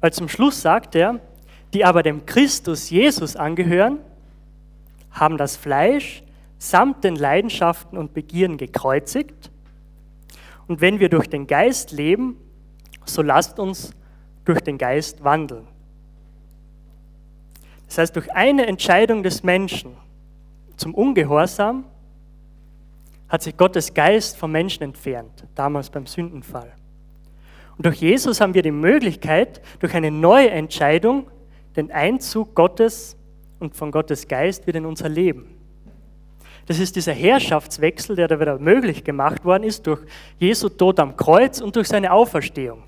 weil 0.00 0.12
zum 0.12 0.28
Schluss 0.28 0.62
sagt 0.62 0.94
er, 0.94 1.20
die 1.72 1.84
aber 1.84 2.04
dem 2.04 2.24
Christus 2.24 2.90
Jesus 2.90 3.34
angehören, 3.34 3.98
haben 5.14 5.38
das 5.38 5.56
Fleisch 5.56 6.22
samt 6.58 7.04
den 7.04 7.16
Leidenschaften 7.16 7.98
und 7.98 8.14
Begierden 8.14 8.56
gekreuzigt. 8.56 9.50
Und 10.66 10.80
wenn 10.80 10.98
wir 10.98 11.08
durch 11.08 11.28
den 11.28 11.46
Geist 11.46 11.92
leben, 11.92 12.36
so 13.04 13.22
lasst 13.22 13.58
uns 13.58 13.92
durch 14.44 14.60
den 14.60 14.78
Geist 14.78 15.22
wandeln. 15.22 15.66
Das 17.86 17.98
heißt, 17.98 18.16
durch 18.16 18.32
eine 18.32 18.66
Entscheidung 18.66 19.22
des 19.22 19.42
Menschen 19.42 19.92
zum 20.76 20.94
Ungehorsam 20.94 21.84
hat 23.28 23.42
sich 23.42 23.56
Gottes 23.56 23.94
Geist 23.94 24.36
vom 24.36 24.52
Menschen 24.52 24.82
entfernt, 24.82 25.44
damals 25.54 25.90
beim 25.90 26.06
Sündenfall. 26.06 26.72
Und 27.76 27.86
durch 27.86 27.96
Jesus 27.96 28.40
haben 28.40 28.54
wir 28.54 28.62
die 28.62 28.70
Möglichkeit, 28.70 29.60
durch 29.80 29.94
eine 29.94 30.10
neue 30.10 30.50
Entscheidung 30.50 31.26
den 31.76 31.90
Einzug 31.90 32.54
Gottes 32.54 33.16
und 33.64 33.74
von 33.74 33.90
Gottes 33.90 34.28
Geist 34.28 34.66
wieder 34.66 34.78
in 34.78 34.86
unser 34.86 35.08
Leben. 35.08 35.46
Das 36.66 36.78
ist 36.78 36.96
dieser 36.96 37.12
Herrschaftswechsel, 37.12 38.16
der 38.16 38.28
da 38.28 38.40
wieder 38.40 38.58
möglich 38.58 39.04
gemacht 39.04 39.44
worden 39.44 39.64
ist 39.64 39.86
durch 39.86 40.00
Jesu 40.38 40.68
Tod 40.68 40.98
am 41.00 41.16
Kreuz 41.16 41.60
und 41.60 41.76
durch 41.76 41.88
seine 41.88 42.12
Auferstehung. 42.12 42.82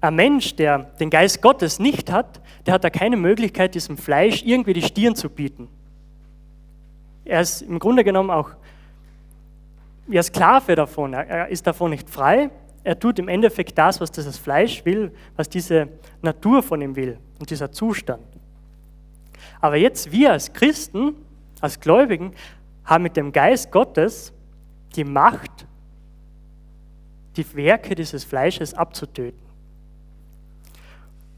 Ein 0.00 0.14
Mensch, 0.14 0.54
der 0.56 0.78
den 1.00 1.08
Geist 1.08 1.40
Gottes 1.40 1.78
nicht 1.78 2.10
hat, 2.12 2.40
der 2.66 2.74
hat 2.74 2.84
da 2.84 2.90
keine 2.90 3.16
Möglichkeit, 3.16 3.74
diesem 3.74 3.96
Fleisch 3.96 4.42
irgendwie 4.44 4.74
die 4.74 4.82
Stirn 4.82 5.16
zu 5.16 5.30
bieten. 5.30 5.68
Er 7.24 7.40
ist 7.40 7.62
im 7.62 7.78
Grunde 7.78 8.04
genommen 8.04 8.30
auch 8.30 8.50
ja, 10.08 10.22
Sklave 10.22 10.74
davon. 10.76 11.14
Er 11.14 11.48
ist 11.48 11.66
davon 11.66 11.90
nicht 11.90 12.08
frei 12.08 12.50
er 12.86 12.96
tut 12.96 13.18
im 13.18 13.26
Endeffekt 13.26 13.76
das, 13.76 14.00
was 14.00 14.12
dieses 14.12 14.38
Fleisch 14.38 14.84
will, 14.84 15.12
was 15.34 15.48
diese 15.48 15.88
Natur 16.22 16.62
von 16.62 16.80
ihm 16.80 16.94
will 16.94 17.18
und 17.40 17.50
dieser 17.50 17.72
Zustand. 17.72 18.22
Aber 19.60 19.74
jetzt 19.74 20.12
wir 20.12 20.30
als 20.30 20.52
Christen, 20.52 21.16
als 21.60 21.80
Gläubigen, 21.80 22.32
haben 22.84 23.02
mit 23.02 23.16
dem 23.16 23.32
Geist 23.32 23.72
Gottes 23.72 24.32
die 24.94 25.02
Macht, 25.02 25.66
die 27.36 27.56
Werke 27.56 27.96
dieses 27.96 28.22
Fleisches 28.22 28.72
abzutöten. 28.72 29.42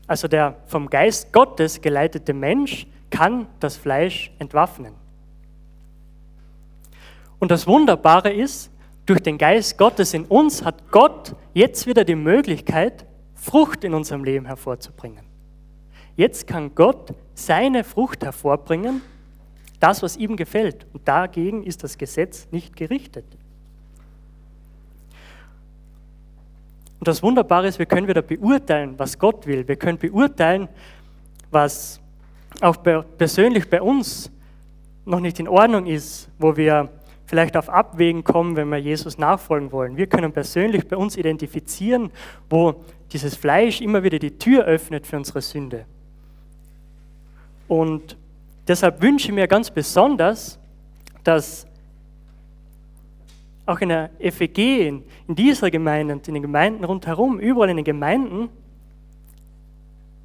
Also 0.07 0.29
der 0.29 0.57
vom 0.67 0.91
Geist 0.91 1.33
Gottes 1.33 1.81
geleitete 1.81 2.35
Mensch 2.35 2.87
kann 3.09 3.47
das 3.59 3.79
Fleisch 3.79 4.31
entwaffnen. 4.39 4.93
Und 7.39 7.51
das 7.51 7.67
Wunderbare 7.67 8.31
ist, 8.31 8.71
durch 9.09 9.21
den 9.21 9.38
Geist 9.38 9.79
Gottes 9.79 10.12
in 10.12 10.27
uns 10.27 10.62
hat 10.62 10.90
Gott 10.90 11.35
jetzt 11.55 11.87
wieder 11.87 12.05
die 12.05 12.14
Möglichkeit, 12.14 13.07
Frucht 13.35 13.83
in 13.83 13.94
unserem 13.94 14.23
Leben 14.23 14.44
hervorzubringen. 14.44 15.25
Jetzt 16.14 16.47
kann 16.47 16.75
Gott 16.75 17.14
seine 17.33 17.85
Frucht 17.85 18.23
hervorbringen, 18.23 19.01
das, 19.81 20.03
was 20.03 20.16
ihm 20.18 20.37
gefällt. 20.37 20.87
Und 20.92 21.09
dagegen 21.09 21.62
ist 21.62 21.83
das 21.85 21.97
Gesetz 21.97 22.49
nicht 22.51 22.77
gerichtet. 22.77 23.25
Und 26.99 27.09
das 27.09 27.23
Wunderbare 27.23 27.68
ist, 27.68 27.79
wir 27.79 27.87
können 27.87 28.09
wieder 28.09 28.23
beurteilen, 28.23 28.94
was 28.99 29.18
Gott 29.18 29.47
will. 29.47 29.66
Wir 29.66 29.77
können 29.77 29.97
beurteilen, 29.97 30.68
was 31.51 31.99
auch 32.61 32.77
persönlich 33.16 33.71
bei 33.71 33.81
uns 33.81 34.31
noch 35.07 35.21
nicht 35.21 35.40
in 35.40 35.49
Ordnung 35.49 35.87
ist, 35.87 36.29
wo 36.38 36.57
wir 36.57 36.90
vielleicht 37.29 37.59
auf 37.59 37.69
Abwägen 37.69 38.25
kommen, 38.25 38.57
wenn 38.57 38.71
wir 38.71 38.79
Jesus 38.79 39.19
nachfolgen 39.19 39.71
wollen. 39.71 39.99
Wir 39.99 40.07
können 40.07 40.33
persönlich 40.33 40.88
bei 40.88 40.97
uns 40.97 41.17
identifizieren, 41.17 42.11
wo 42.49 42.83
dieses 43.12 43.37
Fleisch 43.37 43.83
immer 43.83 44.03
wieder 44.03 44.19
die 44.19 44.38
Tür 44.38 44.64
öffnet 44.64 45.07
für 45.07 45.19
unsere 45.19 45.43
Sünde. 45.43 45.85
Und 47.69 48.17
deshalb 48.67 49.03
wünsche 49.03 49.29
ich 49.29 49.35
mir 49.35 49.47
ganz 49.47 49.71
besonders, 49.71 50.59
dass 51.23 51.67
auch 53.67 53.81
in 53.81 53.91
der 53.91 54.11
FEG, 54.19 54.59
in, 54.59 55.05
dieser 55.29 55.71
Gemeinde 55.71 56.14
und 56.14 56.27
in 56.27 56.33
den 56.33 56.43
Gemeinden 56.43 56.83
rundherum, 56.85 57.38
überall 57.38 57.69
in 57.69 57.77
den 57.77 57.85
Gemeinden, 57.85 58.49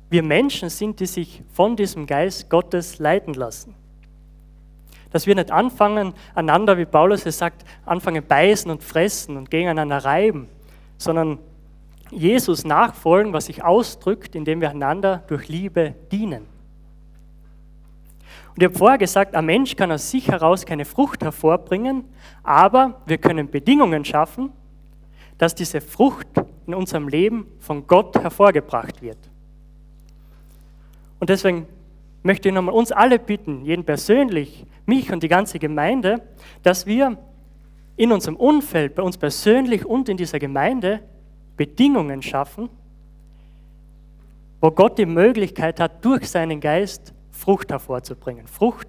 wir 0.09 0.23
Menschen 0.23 0.69
sind, 0.69 1.01
die 1.01 1.05
sich 1.05 1.43
von 1.51 1.75
diesem 1.75 2.07
Geist 2.07 2.49
Gottes 2.49 2.99
leiten 2.99 3.33
lassen. 3.33 3.75
Dass 5.13 5.25
wir 5.25 5.35
nicht 5.35 5.51
anfangen, 5.51 6.13
einander, 6.35 6.77
wie 6.77 6.85
Paulus 6.85 7.25
es 7.25 7.37
sagt, 7.37 7.63
anfangen 7.85 8.25
beißen 8.27 8.69
und 8.69 8.83
fressen 8.83 9.37
und 9.37 9.49
gegeneinander 9.49 10.03
reiben, 10.03 10.49
sondern 10.97 11.39
Jesus 12.11 12.65
nachfolgen, 12.65 13.31
was 13.31 13.45
sich 13.45 13.63
ausdrückt, 13.63 14.35
indem 14.35 14.59
wir 14.59 14.69
einander 14.69 15.23
durch 15.27 15.47
Liebe 15.47 15.95
dienen. 16.11 16.45
Und 18.55 18.61
ich 18.61 18.65
habe 18.65 18.77
vorher 18.77 18.97
gesagt, 18.97 19.35
ein 19.35 19.45
Mensch 19.45 19.75
kann 19.75 19.91
aus 19.91 20.11
sich 20.11 20.27
heraus 20.27 20.65
keine 20.65 20.85
Frucht 20.85 21.23
hervorbringen, 21.23 22.05
aber 22.43 23.01
wir 23.05 23.17
können 23.17 23.49
Bedingungen 23.49 24.05
schaffen, 24.05 24.51
dass 25.39 25.55
diese 25.55 25.81
Frucht 25.81 26.27
in 26.67 26.75
unserem 26.75 27.07
Leben 27.07 27.47
von 27.59 27.87
Gott 27.87 28.15
hervorgebracht 28.15 29.01
wird. 29.01 29.17
Und 31.19 31.29
deswegen 31.29 31.65
möchte 32.23 32.49
ich 32.49 32.55
nochmal 32.55 32.73
uns 32.73 32.91
alle 32.91 33.19
bitten, 33.19 33.65
jeden 33.65 33.83
persönlich, 33.83 34.65
mich 34.85 35.11
und 35.11 35.21
die 35.21 35.27
ganze 35.27 35.59
Gemeinde, 35.59 36.21
dass 36.63 36.85
wir 36.85 37.17
in 37.95 38.11
unserem 38.11 38.37
Umfeld, 38.37 38.95
bei 38.95 39.03
uns 39.03 39.17
persönlich 39.17 39.85
und 39.85 40.09
in 40.09 40.17
dieser 40.17 40.39
Gemeinde 40.39 41.01
Bedingungen 41.55 42.21
schaffen, 42.21 42.69
wo 44.59 44.71
Gott 44.71 44.97
die 44.97 45.05
Möglichkeit 45.05 45.79
hat, 45.79 46.03
durch 46.03 46.29
seinen 46.29 46.59
Geist 46.59 47.13
Frucht 47.31 47.71
hervorzubringen. 47.71 48.47
Frucht 48.47 48.87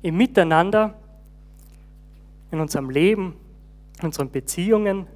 im 0.00 0.16
Miteinander, 0.16 0.94
in 2.50 2.60
unserem 2.60 2.88
Leben, 2.88 3.34
in 3.98 4.06
unseren 4.06 4.30
Beziehungen, 4.30 5.06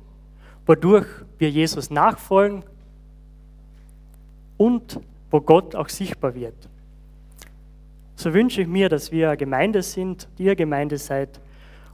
wodurch 0.67 1.07
wir 1.39 1.51
Jesus 1.51 1.91
nachfolgen 1.91 2.65
und 4.57 5.01
wo 5.31 5.41
Gott 5.41 5.75
auch 5.75 5.89
sichtbar 5.89 6.35
wird. 6.35 6.69
So 8.23 8.33
wünsche 8.33 8.63
ich 8.63 8.69
mir, 8.69 8.89
dass 8.89 9.11
wir 9.11 9.35
Gemeinde 9.35 9.83
sind, 9.83 10.29
ihr 10.39 10.55
Gemeinde 10.55 10.97
seid, 10.97 11.41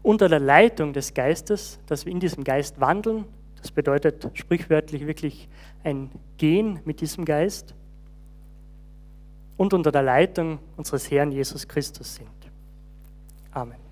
unter 0.03 0.29
der 0.29 0.41
Leitung 0.41 0.93
des 0.93 1.15
Geistes, 1.15 1.81
dass 1.87 2.05
wir 2.05 2.13
in 2.13 2.21
diesem 2.21 2.45
Geist 2.45 2.79
wandeln. 2.79 3.25
Das 3.63 3.71
bedeutet 3.71 4.29
sprichwörtlich 4.35 5.07
wirklich 5.07 5.49
ein 5.85 6.11
Gehen 6.37 6.81
mit 6.85 7.01
diesem 7.01 7.25
Geist 7.25 7.75
und 9.57 9.73
unter 9.73 9.91
der 9.91 10.03
Leitung 10.03 10.59
unseres 10.77 11.11
Herrn 11.11 11.33
Jesus 11.33 11.67
Christus 11.67 12.17
sind. 12.17 12.29
Amen. 13.51 13.88